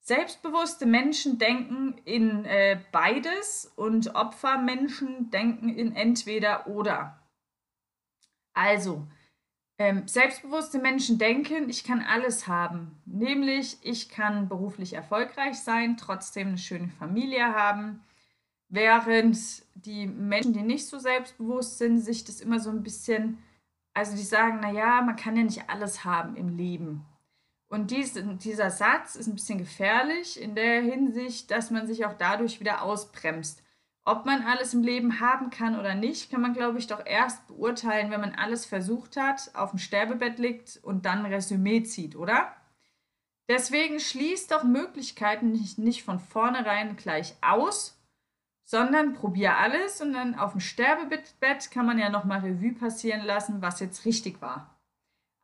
Selbstbewusste 0.00 0.86
Menschen 0.86 1.38
denken 1.38 1.94
in 2.04 2.44
äh, 2.44 2.80
beides 2.90 3.72
und 3.76 4.16
Opfermenschen 4.16 5.30
denken 5.30 5.68
in 5.68 5.94
entweder 5.94 6.66
oder. 6.66 7.22
Also, 8.52 9.06
ähm, 9.78 10.08
selbstbewusste 10.08 10.80
Menschen 10.80 11.16
denken, 11.16 11.68
ich 11.68 11.84
kann 11.84 12.02
alles 12.02 12.48
haben. 12.48 13.00
Nämlich, 13.06 13.78
ich 13.82 14.08
kann 14.08 14.48
beruflich 14.48 14.94
erfolgreich 14.94 15.60
sein, 15.60 15.96
trotzdem 15.96 16.48
eine 16.48 16.58
schöne 16.58 16.88
Familie 16.88 17.54
haben. 17.54 18.02
Während 18.68 19.38
die 19.76 20.08
Menschen, 20.08 20.54
die 20.54 20.62
nicht 20.62 20.88
so 20.88 20.98
selbstbewusst 20.98 21.78
sind, 21.78 22.00
sich 22.00 22.24
das 22.24 22.40
immer 22.40 22.58
so 22.58 22.70
ein 22.70 22.82
bisschen, 22.82 23.38
also 23.94 24.16
die 24.16 24.22
sagen, 24.22 24.58
naja, 24.58 25.02
man 25.02 25.14
kann 25.14 25.36
ja 25.36 25.44
nicht 25.44 25.70
alles 25.70 26.04
haben 26.04 26.34
im 26.34 26.48
Leben. 26.48 27.06
Und 27.74 27.90
dies, 27.90 28.12
dieser 28.14 28.70
Satz 28.70 29.16
ist 29.16 29.26
ein 29.26 29.34
bisschen 29.34 29.58
gefährlich 29.58 30.40
in 30.40 30.54
der 30.54 30.80
Hinsicht, 30.80 31.50
dass 31.50 31.72
man 31.72 31.88
sich 31.88 32.06
auch 32.06 32.12
dadurch 32.12 32.60
wieder 32.60 32.82
ausbremst. 32.82 33.64
Ob 34.04 34.26
man 34.26 34.42
alles 34.42 34.74
im 34.74 34.84
Leben 34.84 35.18
haben 35.18 35.50
kann 35.50 35.76
oder 35.76 35.96
nicht, 35.96 36.30
kann 36.30 36.40
man, 36.40 36.54
glaube 36.54 36.78
ich, 36.78 36.86
doch 36.86 37.04
erst 37.04 37.48
beurteilen, 37.48 38.12
wenn 38.12 38.20
man 38.20 38.36
alles 38.36 38.64
versucht 38.64 39.16
hat, 39.16 39.50
auf 39.56 39.70
dem 39.70 39.80
Sterbebett 39.80 40.38
liegt 40.38 40.78
und 40.84 41.04
dann 41.04 41.26
ein 41.26 41.32
Resümee 41.32 41.82
zieht, 41.82 42.14
oder? 42.14 42.54
Deswegen 43.48 43.98
schließt 43.98 44.52
doch 44.52 44.62
Möglichkeiten 44.62 45.50
nicht, 45.50 45.76
nicht 45.76 46.04
von 46.04 46.20
vornherein 46.20 46.94
gleich 46.94 47.34
aus, 47.40 48.00
sondern 48.62 49.14
probier 49.14 49.56
alles 49.56 50.00
und 50.00 50.12
dann 50.12 50.36
auf 50.36 50.52
dem 50.52 50.60
Sterbebett 50.60 51.72
kann 51.72 51.86
man 51.86 51.98
ja 51.98 52.08
nochmal 52.08 52.38
Revue 52.38 52.74
passieren 52.74 53.22
lassen, 53.24 53.62
was 53.62 53.80
jetzt 53.80 54.04
richtig 54.04 54.40
war. 54.40 54.73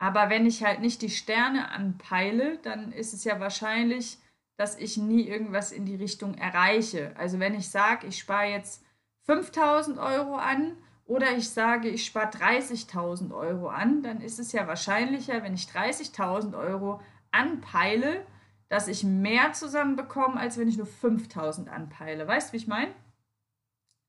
Aber 0.00 0.30
wenn 0.30 0.46
ich 0.46 0.64
halt 0.64 0.80
nicht 0.80 1.02
die 1.02 1.10
Sterne 1.10 1.70
anpeile, 1.70 2.56
dann 2.58 2.90
ist 2.90 3.12
es 3.12 3.22
ja 3.24 3.38
wahrscheinlich, 3.38 4.18
dass 4.56 4.78
ich 4.78 4.96
nie 4.96 5.28
irgendwas 5.28 5.72
in 5.72 5.84
die 5.84 5.94
Richtung 5.94 6.34
erreiche. 6.34 7.14
Also 7.16 7.38
wenn 7.38 7.54
ich 7.54 7.68
sage, 7.68 8.06
ich 8.06 8.18
spare 8.18 8.50
jetzt 8.50 8.82
5000 9.26 9.98
Euro 9.98 10.36
an 10.36 10.76
oder 11.04 11.36
ich 11.36 11.50
sage, 11.50 11.90
ich 11.90 12.06
spare 12.06 12.30
30.000 12.30 13.34
Euro 13.34 13.68
an, 13.68 14.02
dann 14.02 14.22
ist 14.22 14.38
es 14.38 14.52
ja 14.52 14.66
wahrscheinlicher, 14.66 15.42
wenn 15.42 15.54
ich 15.54 15.66
30.000 15.66 16.58
Euro 16.58 17.02
anpeile, 17.30 18.26
dass 18.70 18.88
ich 18.88 19.04
mehr 19.04 19.52
zusammenbekomme, 19.52 20.40
als 20.40 20.56
wenn 20.56 20.68
ich 20.68 20.78
nur 20.78 20.86
5000 20.86 21.68
anpeile. 21.68 22.26
Weißt 22.26 22.48
du, 22.48 22.52
wie 22.54 22.58
ich 22.58 22.66
meine? 22.66 22.94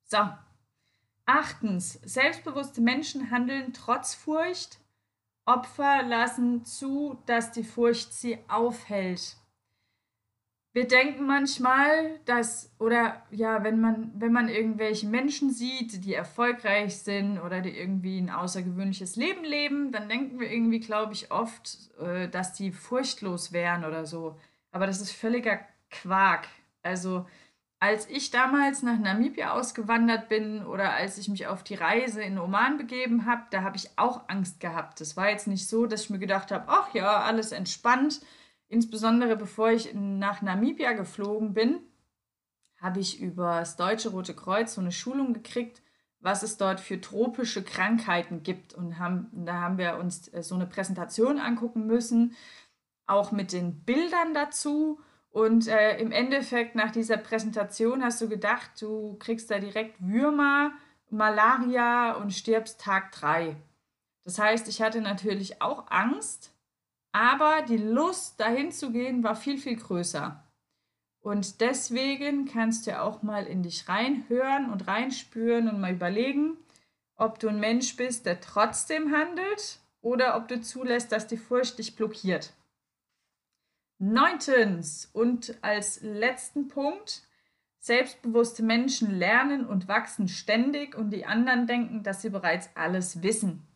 So. 0.06 0.20
Achtens, 1.26 1.94
selbstbewusste 2.04 2.82
Menschen 2.82 3.30
handeln 3.30 3.74
trotz 3.74 4.16
Furcht. 4.16 4.81
Opfer 5.46 6.04
lassen 6.04 6.64
zu, 6.66 7.18
dass 7.26 7.52
die 7.52 7.64
Furcht 7.64 8.14
sie 8.14 8.38
aufhält 8.48 9.38
wir 10.74 10.88
denken 10.88 11.26
manchmal, 11.26 12.20
dass, 12.24 12.74
oder 12.80 13.22
ja, 13.30 13.62
wenn 13.64 13.82
man, 13.82 14.12
wenn 14.16 14.32
man 14.32 14.48
irgendwelche 14.48 15.06
Menschen 15.06 15.52
sieht, 15.52 16.06
die 16.06 16.14
erfolgreich 16.14 16.98
sind 16.98 17.40
oder 17.40 17.60
die 17.60 17.78
irgendwie 17.78 18.18
ein 18.18 18.30
außergewöhnliches 18.30 19.18
Leben 19.18 19.44
leben, 19.44 19.92
dann 19.92 20.08
denken 20.08 20.40
wir 20.40 20.50
irgendwie, 20.50 20.80
glaube 20.80 21.12
ich, 21.12 21.30
oft, 21.30 21.92
äh, 22.00 22.30
dass 22.30 22.54
die 22.54 22.72
furchtlos 22.72 23.52
wären 23.52 23.84
oder 23.84 24.06
so. 24.06 24.40
Aber 24.72 24.88
das 24.88 25.02
ist 25.02 25.12
völliger 25.12 25.60
Quark. 25.90 26.48
Also, 26.84 27.28
als 27.82 28.10
ich 28.10 28.32
damals 28.32 28.84
nach 28.84 28.98
Namibia 28.98 29.52
ausgewandert 29.52 30.30
bin 30.30 30.66
oder 30.66 30.94
als 30.94 31.18
ich 31.18 31.28
mich 31.28 31.48
auf 31.48 31.64
die 31.64 31.76
Reise 31.76 32.22
in 32.22 32.40
Oman 32.40 32.78
begeben 32.78 33.26
habe, 33.26 33.44
da 33.52 33.64
habe 33.64 33.76
ich 33.76 33.90
auch 33.98 34.30
Angst 34.30 34.62
gehabt. 34.62 35.02
Das 35.02 35.18
war 35.18 35.30
jetzt 35.30 35.48
nicht 35.48 35.68
so, 35.68 35.86
dass 35.86 36.04
ich 36.04 36.10
mir 36.10 36.20
gedacht 36.20 36.52
habe, 36.52 36.66
ach 36.68 36.94
ja, 36.94 37.22
alles 37.22 37.52
entspannt 37.52 38.22
Insbesondere 38.72 39.36
bevor 39.36 39.72
ich 39.72 39.94
nach 39.94 40.42
Namibia 40.42 40.94
geflogen 40.94 41.54
bin, 41.54 41.82
habe 42.80 43.02
ich 43.02 43.20
über 43.20 43.60
das 43.60 43.76
Deutsche 43.76 44.12
Rote 44.12 44.34
Kreuz 44.34 44.76
so 44.76 44.80
eine 44.80 44.94
Schulung 44.94 45.34
gekriegt, 45.34 45.82
was 46.22 46.42
es 46.42 46.56
dort 46.56 46.80
für 46.80 47.02
tropische 47.02 47.64
Krankheiten 47.64 48.44
gibt. 48.44 48.74
Und 48.74 48.98
haben, 48.98 49.30
da 49.46 49.56
haben 49.56 49.78
wir 49.78 49.98
uns 49.98 50.30
äh, 50.30 50.42
so 50.42 50.56
eine 50.56 50.68
Präsentation 50.68 51.38
angucken 51.38 51.86
müssen, 51.86 52.34
auch 53.08 53.34
mit 53.34 53.52
den 53.52 53.84
Bildern 53.84 54.34
dazu. 54.34 55.02
Und 55.32 55.68
äh, 55.68 55.98
im 55.98 56.12
Endeffekt 56.12 56.76
nach 56.76 56.92
dieser 56.92 57.18
Präsentation 57.18 58.04
hast 58.04 58.22
du 58.22 58.28
gedacht, 58.28 58.72
du 58.82 59.16
kriegst 59.18 59.50
da 59.50 59.60
direkt 59.60 59.96
Würmer, 60.00 60.74
Malaria 61.10 62.14
und 62.14 62.32
stirbst 62.34 62.82
Tag 62.82 63.12
3. 63.14 63.56
Das 64.24 64.38
heißt, 64.38 64.68
ich 64.68 64.82
hatte 64.82 65.02
natürlich 65.02 65.62
auch 65.62 65.90
Angst, 65.90 66.54
aber 67.14 67.62
die 67.64 67.78
Lust, 67.78 68.40
dahin 68.40 68.72
zu 68.72 68.92
gehen, 68.92 69.24
war 69.24 69.36
viel, 69.36 69.58
viel 69.58 69.78
größer. 69.78 70.44
Und 71.22 71.62
deswegen 71.62 72.46
kannst 72.46 72.88
du 72.88 73.00
auch 73.00 73.22
mal 73.22 73.46
in 73.46 73.64
dich 73.64 73.88
reinhören 73.88 74.72
und 74.72 74.88
reinspüren 74.88 75.70
und 75.70 75.80
mal 75.80 75.94
überlegen, 75.94 76.58
ob 77.16 77.40
du 77.40 77.48
ein 77.48 77.60
Mensch 77.60 77.96
bist, 77.96 78.26
der 78.26 78.42
trotzdem 78.42 79.16
handelt 79.16 79.80
oder 80.02 80.36
ob 80.36 80.48
du 80.48 80.60
zulässt, 80.62 81.12
dass 81.12 81.28
die 81.28 81.38
Furcht 81.38 81.78
dich 81.78 81.96
blockiert. 81.96 82.54
Neuntens 84.02 85.08
und 85.14 85.56
als 85.62 86.02
letzten 86.02 86.68
Punkt, 86.68 87.22
selbstbewusste 87.78 88.64
Menschen 88.64 89.12
lernen 89.12 89.64
und 89.64 89.88
wachsen 89.88 90.28
ständig 90.28 90.96
und 90.96 91.12
die 91.12 91.28
anderen 91.28 91.68
denken, 91.68 92.02
dass 92.02 92.24
sie 92.24 92.32
bereits 92.32 92.72
alles 92.74 93.22
wissen. 93.22 93.68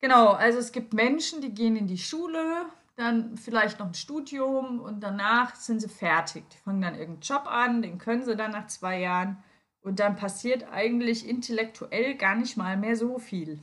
Genau, 0.00 0.28
also 0.28 0.60
es 0.60 0.70
gibt 0.70 0.94
Menschen, 0.94 1.40
die 1.40 1.52
gehen 1.52 1.74
in 1.74 1.88
die 1.88 1.98
Schule, 1.98 2.66
dann 2.94 3.36
vielleicht 3.36 3.80
noch 3.80 3.88
ein 3.88 3.94
Studium 3.94 4.78
und 4.78 5.00
danach 5.00 5.56
sind 5.56 5.80
sie 5.80 5.88
fertig. 5.88 6.48
Die 6.50 6.58
fangen 6.58 6.80
dann 6.80 6.94
irgendeinen 6.94 7.22
Job 7.22 7.46
an, 7.46 7.82
den 7.82 7.98
können 7.98 8.22
sie 8.22 8.36
dann 8.36 8.52
nach 8.52 8.68
zwei 8.68 9.00
Jahren 9.00 9.42
und 9.80 9.98
dann 9.98 10.14
passiert 10.14 10.70
eigentlich 10.70 11.28
intellektuell 11.28 12.14
gar 12.14 12.36
nicht 12.36 12.56
mal 12.56 12.76
mehr 12.76 12.94
so 12.94 13.18
viel. 13.18 13.58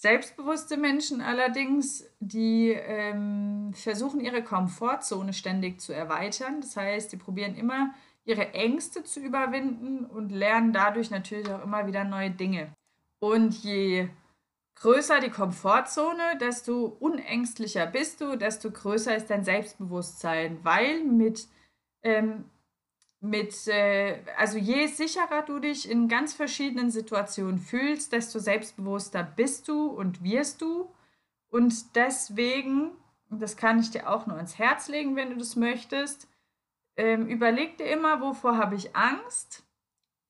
Selbstbewusste 0.00 0.76
Menschen 0.76 1.20
allerdings, 1.20 2.08
die 2.20 2.70
ähm, 2.70 3.72
versuchen 3.74 4.20
ihre 4.20 4.44
Komfortzone 4.44 5.32
ständig 5.32 5.80
zu 5.80 5.92
erweitern. 5.92 6.60
Das 6.60 6.76
heißt, 6.76 7.10
die 7.10 7.16
probieren 7.16 7.56
immer 7.56 7.92
ihre 8.24 8.54
Ängste 8.54 9.02
zu 9.02 9.18
überwinden 9.18 10.04
und 10.04 10.30
lernen 10.30 10.72
dadurch 10.72 11.10
natürlich 11.10 11.50
auch 11.50 11.64
immer 11.64 11.88
wieder 11.88 12.04
neue 12.04 12.30
Dinge. 12.30 12.72
Und 13.18 13.64
je 13.64 14.08
größer 14.76 15.18
die 15.18 15.30
Komfortzone, 15.30 16.38
desto 16.40 16.96
unängstlicher 17.00 17.86
bist 17.86 18.20
du, 18.20 18.36
desto 18.36 18.70
größer 18.70 19.16
ist 19.16 19.30
dein 19.30 19.42
Selbstbewusstsein, 19.42 20.60
weil 20.62 21.02
mit, 21.02 21.48
ähm, 22.04 22.44
mit 23.20 23.66
äh, 23.66 24.22
also 24.36 24.58
je 24.58 24.86
sicherer 24.86 25.42
du 25.42 25.58
dich 25.58 25.90
in 25.90 26.08
ganz 26.08 26.34
verschiedenen 26.34 26.90
Situationen 26.90 27.58
fühlst, 27.58 28.12
desto 28.12 28.38
selbstbewusster 28.38 29.24
bist 29.24 29.68
du 29.68 29.86
und 29.86 30.22
wirst 30.22 30.60
du. 30.62 30.88
Und 31.50 31.96
deswegen, 31.96 32.92
das 33.30 33.56
kann 33.56 33.80
ich 33.80 33.90
dir 33.90 34.08
auch 34.08 34.26
nur 34.26 34.36
ans 34.36 34.58
Herz 34.58 34.88
legen, 34.88 35.16
wenn 35.16 35.30
du 35.30 35.36
das 35.36 35.56
möchtest, 35.56 36.28
ähm, 36.96 37.26
überleg 37.26 37.78
dir 37.78 37.86
immer, 37.86 38.20
wovor 38.20 38.58
habe 38.58 38.74
ich 38.74 38.94
Angst 38.94 39.64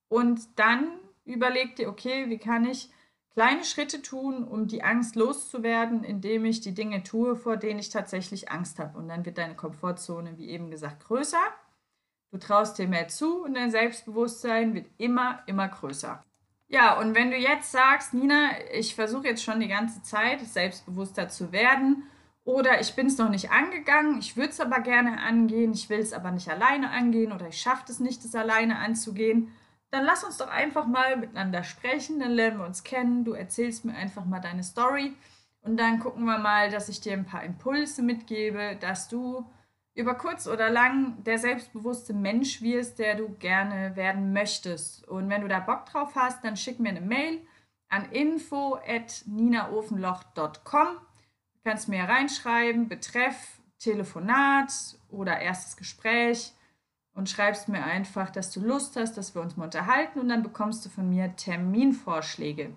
und 0.09 0.41
dann 0.57 0.89
überleg 1.25 1.77
dir, 1.77 1.89
okay, 1.89 2.29
wie 2.29 2.39
kann 2.39 2.65
ich 2.65 2.91
kleine 3.33 3.65
Schritte 3.65 4.03
tun, 4.03 4.45
um 4.45 4.67
die 4.67 4.83
Angst 4.83 5.15
loszuwerden, 5.15 6.05
indem 6.05 6.45
ich 6.45 6.61
die 6.61 6.75
Dinge 6.75 7.03
tue, 7.03 7.37
vor 7.37 7.57
denen 7.57 7.79
ich 7.79 7.91
tatsächlich 7.91 8.51
Angst 8.51 8.79
habe. 8.79 8.99
Und 8.99 9.09
dann 9.09 9.25
wird 9.25 9.39
deine 9.39 9.55
Komfortzone, 9.55 10.39
wie 10.39 10.49
eben 10.49 10.71
gesagt, 10.71 11.05
größer. 11.07 11.39
Du 12.31 12.39
traust 12.39 12.79
dir 12.79 12.89
mehr 12.89 13.09
zu 13.09 13.45
und 13.45 13.55
dein 13.55 13.71
Selbstbewusstsein 13.71 14.75
wird 14.75 14.87
immer, 14.99 15.43
immer 15.47 15.69
größer. 15.69 16.23
Ja, 16.71 16.99
und 16.99 17.15
wenn 17.15 17.31
du 17.31 17.37
jetzt 17.39 17.73
sagst, 17.73 18.13
Nina, 18.13 18.51
ich 18.75 18.95
versuche 18.95 19.29
jetzt 19.29 19.43
schon 19.43 19.61
die 19.61 19.69
ganze 19.69 20.03
Zeit 20.03 20.41
selbstbewusster 20.43 21.29
zu 21.31 21.51
werden 21.51 22.05
oder 22.45 22.81
ich 22.81 22.95
bin 22.95 23.07
es 23.07 23.17
noch 23.17 23.31
nicht 23.31 23.51
angegangen, 23.51 24.19
ich 24.19 24.37
würde 24.37 24.51
es 24.51 24.61
aber 24.61 24.81
gerne 24.81 25.19
angehen, 25.19 25.73
ich 25.73 25.89
will 25.89 26.01
es 26.01 26.13
aber 26.13 26.31
nicht 26.31 26.51
alleine 26.51 26.91
angehen 26.91 27.33
oder 27.33 27.49
ich 27.49 27.59
schaffe 27.59 27.85
es 27.89 28.01
nicht, 28.01 28.23
es 28.23 28.35
alleine 28.35 28.79
anzugehen, 28.79 29.51
dann 29.91 30.05
lass 30.05 30.25
uns 30.25 30.37
doch 30.37 30.51
einfach 30.51 30.87
mal 30.87 31.17
miteinander 31.17 31.65
sprechen, 31.65 32.21
dann 32.21 32.33
lernen 32.33 32.59
wir 32.59 32.67
uns 32.67 32.85
kennen, 32.85 33.25
du 33.25 33.33
erzählst 33.33 33.87
mir 33.87 33.95
einfach 33.95 34.27
mal 34.27 34.41
deine 34.41 34.63
Story 34.63 35.15
und 35.63 35.79
dann 35.79 36.01
gucken 36.01 36.27
wir 36.27 36.39
mal, 36.39 36.71
dass 36.71 36.91
ich 36.91 37.01
dir 37.01 37.15
ein 37.15 37.25
paar 37.25 37.45
Impulse 37.45 38.03
mitgebe, 38.03 38.77
dass 38.79 39.09
du 39.09 39.47
über 39.99 40.15
kurz 40.15 40.47
oder 40.47 40.71
lang 40.71 41.23
der 41.25 41.39
selbstbewusste 41.39 42.15
Mensch 42.15 42.63
wirst, 42.63 43.01
der 43.01 43.17
du 43.17 43.31
gerne 43.31 43.97
werden 43.97 44.33
möchtest. 44.33 45.09
Und 45.09 45.29
wenn 45.29 45.41
du 45.41 45.49
da 45.49 45.59
Bock 45.59 45.87
drauf 45.87 46.15
hast, 46.15 46.45
dann 46.45 46.57
schick 46.57 46.79
mir 46.79 46.91
eine 46.91 47.01
Mail 47.01 47.45
an 47.89 48.05
info@ninaofenloch.com. 48.13 50.63
Du 50.65 51.61
kannst 51.65 51.89
mir 51.89 52.05
reinschreiben, 52.05 52.87
betreff 52.87 53.61
Telefonat 53.81 54.73
oder 55.09 55.41
erstes 55.41 55.77
Gespräch 55.77 56.53
und 57.15 57.29
schreibst 57.29 57.69
mir 57.69 57.83
einfach, 57.83 58.31
dass 58.31 58.53
du 58.53 58.61
Lust 58.61 58.95
hast, 58.95 59.17
dass 59.17 59.35
wir 59.35 59.43
uns 59.43 59.57
mal 59.57 59.65
unterhalten 59.65 60.21
und 60.21 60.29
dann 60.29 60.45
bekommst 60.45 60.87
du 60.87 60.91
von 60.91 61.11
mir 61.11 61.35
Terminvorschläge. 61.35 62.71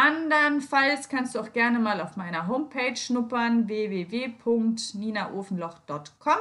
Andernfalls 0.00 1.08
kannst 1.08 1.34
du 1.34 1.40
auch 1.40 1.52
gerne 1.52 1.80
mal 1.80 2.00
auf 2.00 2.16
meiner 2.16 2.46
Homepage 2.46 2.94
schnuppern 2.94 3.66
www.ninaofenloch.com 3.66 6.36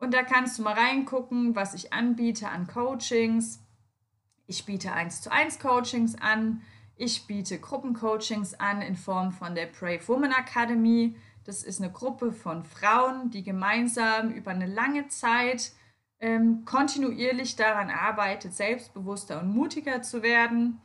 und 0.00 0.12
da 0.12 0.22
kannst 0.22 0.58
du 0.58 0.62
mal 0.64 0.74
reingucken, 0.74 1.56
was 1.56 1.72
ich 1.72 1.94
anbiete 1.94 2.50
an 2.50 2.66
Coachings. 2.66 3.62
Ich 4.46 4.66
biete 4.66 4.92
1 4.92 5.22
zu 5.22 5.32
1 5.32 5.60
Coachings 5.60 6.14
an. 6.20 6.60
Ich 6.94 7.26
biete 7.26 7.58
Gruppencoachings 7.58 8.52
an 8.60 8.82
in 8.82 8.96
Form 8.96 9.32
von 9.32 9.54
der 9.54 9.64
Brave 9.64 10.06
Woman 10.06 10.32
Academy. 10.32 11.16
Das 11.46 11.62
ist 11.62 11.80
eine 11.80 11.90
Gruppe 11.90 12.32
von 12.32 12.64
Frauen, 12.64 13.30
die 13.30 13.42
gemeinsam 13.42 14.30
über 14.30 14.50
eine 14.50 14.66
lange 14.66 15.08
Zeit 15.08 15.72
ähm, 16.20 16.66
kontinuierlich 16.66 17.56
daran 17.56 17.88
arbeitet, 17.88 18.52
selbstbewusster 18.52 19.40
und 19.40 19.54
mutiger 19.54 20.02
zu 20.02 20.22
werden. 20.22 20.82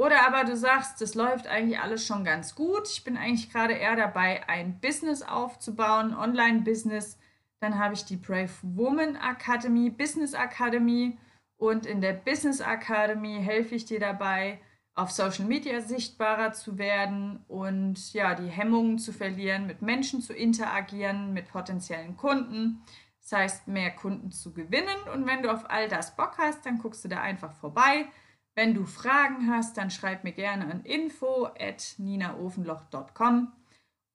Oder 0.00 0.26
aber 0.26 0.44
du 0.44 0.56
sagst, 0.56 1.02
das 1.02 1.14
läuft 1.14 1.46
eigentlich 1.46 1.78
alles 1.78 2.06
schon 2.06 2.24
ganz 2.24 2.54
gut. 2.54 2.88
Ich 2.88 3.04
bin 3.04 3.18
eigentlich 3.18 3.52
gerade 3.52 3.74
eher 3.74 3.96
dabei, 3.96 4.48
ein 4.48 4.80
Business 4.80 5.20
aufzubauen, 5.20 6.16
Online-Business. 6.16 7.18
Dann 7.60 7.78
habe 7.78 7.92
ich 7.92 8.06
die 8.06 8.16
Brave 8.16 8.48
Woman 8.62 9.16
Academy, 9.16 9.90
Business 9.90 10.32
Academy. 10.32 11.18
Und 11.58 11.84
in 11.84 12.00
der 12.00 12.14
Business 12.14 12.60
Academy 12.60 13.42
helfe 13.42 13.74
ich 13.74 13.84
dir 13.84 14.00
dabei, 14.00 14.62
auf 14.94 15.10
Social 15.10 15.44
Media 15.44 15.82
sichtbarer 15.82 16.52
zu 16.52 16.78
werden 16.78 17.44
und 17.46 18.14
ja, 18.14 18.34
die 18.34 18.48
Hemmungen 18.48 18.98
zu 18.98 19.12
verlieren, 19.12 19.66
mit 19.66 19.82
Menschen 19.82 20.22
zu 20.22 20.32
interagieren, 20.32 21.34
mit 21.34 21.48
potenziellen 21.48 22.16
Kunden. 22.16 22.82
Das 23.20 23.32
heißt, 23.32 23.68
mehr 23.68 23.90
Kunden 23.90 24.32
zu 24.32 24.54
gewinnen. 24.54 24.96
Und 25.12 25.26
wenn 25.26 25.42
du 25.42 25.52
auf 25.52 25.68
all 25.68 25.90
das 25.90 26.16
Bock 26.16 26.38
hast, 26.38 26.64
dann 26.64 26.78
guckst 26.78 27.04
du 27.04 27.08
da 27.08 27.20
einfach 27.20 27.52
vorbei. 27.52 28.06
Wenn 28.54 28.74
du 28.74 28.84
Fragen 28.84 29.48
hast, 29.48 29.76
dann 29.76 29.90
schreib 29.90 30.24
mir 30.24 30.32
gerne 30.32 30.70
an 30.70 30.82
info 30.82 31.46
at 31.58 31.94
ninaofenloch.com. 31.98 33.52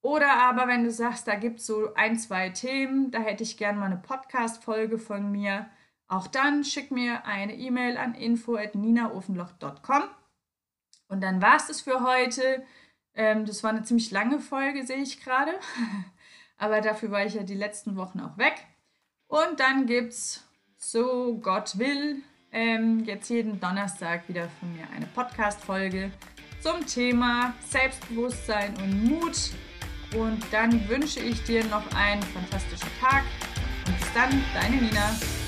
Oder 0.01 0.33
aber 0.43 0.67
wenn 0.67 0.83
du 0.83 0.91
sagst, 0.91 1.27
da 1.27 1.35
gibt 1.35 1.59
es 1.59 1.65
so 1.65 1.93
ein, 1.95 2.17
zwei 2.19 2.49
Themen, 2.49 3.09
da 3.11 3.19
hätte 3.19 3.43
ich 3.43 3.57
gerne 3.57 3.79
mal 3.79 3.87
eine 3.87 3.97
Podcast-Folge 3.97 4.99
von 4.99 5.31
mir, 5.31 5.67
auch 6.07 6.27
dann 6.27 6.63
schick 6.63 6.91
mir 6.91 7.25
eine 7.25 7.55
E-Mail 7.55 7.97
an 7.97 8.13
info 8.13 8.55
at 8.55 8.75
ninaofenloch.com. 8.75 10.03
Und 11.07 11.21
dann 11.21 11.41
war 11.41 11.55
es 11.55 11.67
das 11.67 11.81
für 11.81 12.01
heute. 12.01 12.63
Ähm, 13.15 13.45
das 13.45 13.63
war 13.63 13.71
eine 13.71 13.83
ziemlich 13.83 14.11
lange 14.11 14.39
Folge, 14.39 14.85
sehe 14.85 15.01
ich 15.01 15.23
gerade. 15.23 15.53
Aber 16.57 16.81
dafür 16.81 17.11
war 17.11 17.25
ich 17.25 17.33
ja 17.33 17.43
die 17.43 17.55
letzten 17.55 17.95
Wochen 17.95 18.19
auch 18.19 18.37
weg. 18.37 18.55
Und 19.27 19.59
dann 19.59 19.87
gibt 19.87 20.13
es, 20.13 20.47
so 20.77 21.39
Gott 21.39 21.79
will, 21.79 22.21
ähm, 22.55 23.03
jetzt 23.05 23.29
jeden 23.29 23.59
Donnerstag 23.59 24.27
wieder 24.27 24.47
von 24.59 24.71
mir 24.73 24.85
eine 24.95 25.05
Podcast-Folge 25.07 26.09
zum 26.61 26.85
Thema 26.87 27.53
Selbstbewusstsein 27.69 28.73
und 28.77 29.03
Mut. 29.03 29.51
Und 30.15 30.41
dann 30.51 30.87
wünsche 30.87 31.19
ich 31.19 31.43
dir 31.43 31.65
noch 31.65 31.83
einen 31.93 32.23
fantastischen 32.23 32.89
Tag. 33.01 33.23
Und 33.85 33.99
bis 33.99 34.13
dann, 34.13 34.41
deine 34.53 34.77
Nina. 34.77 35.44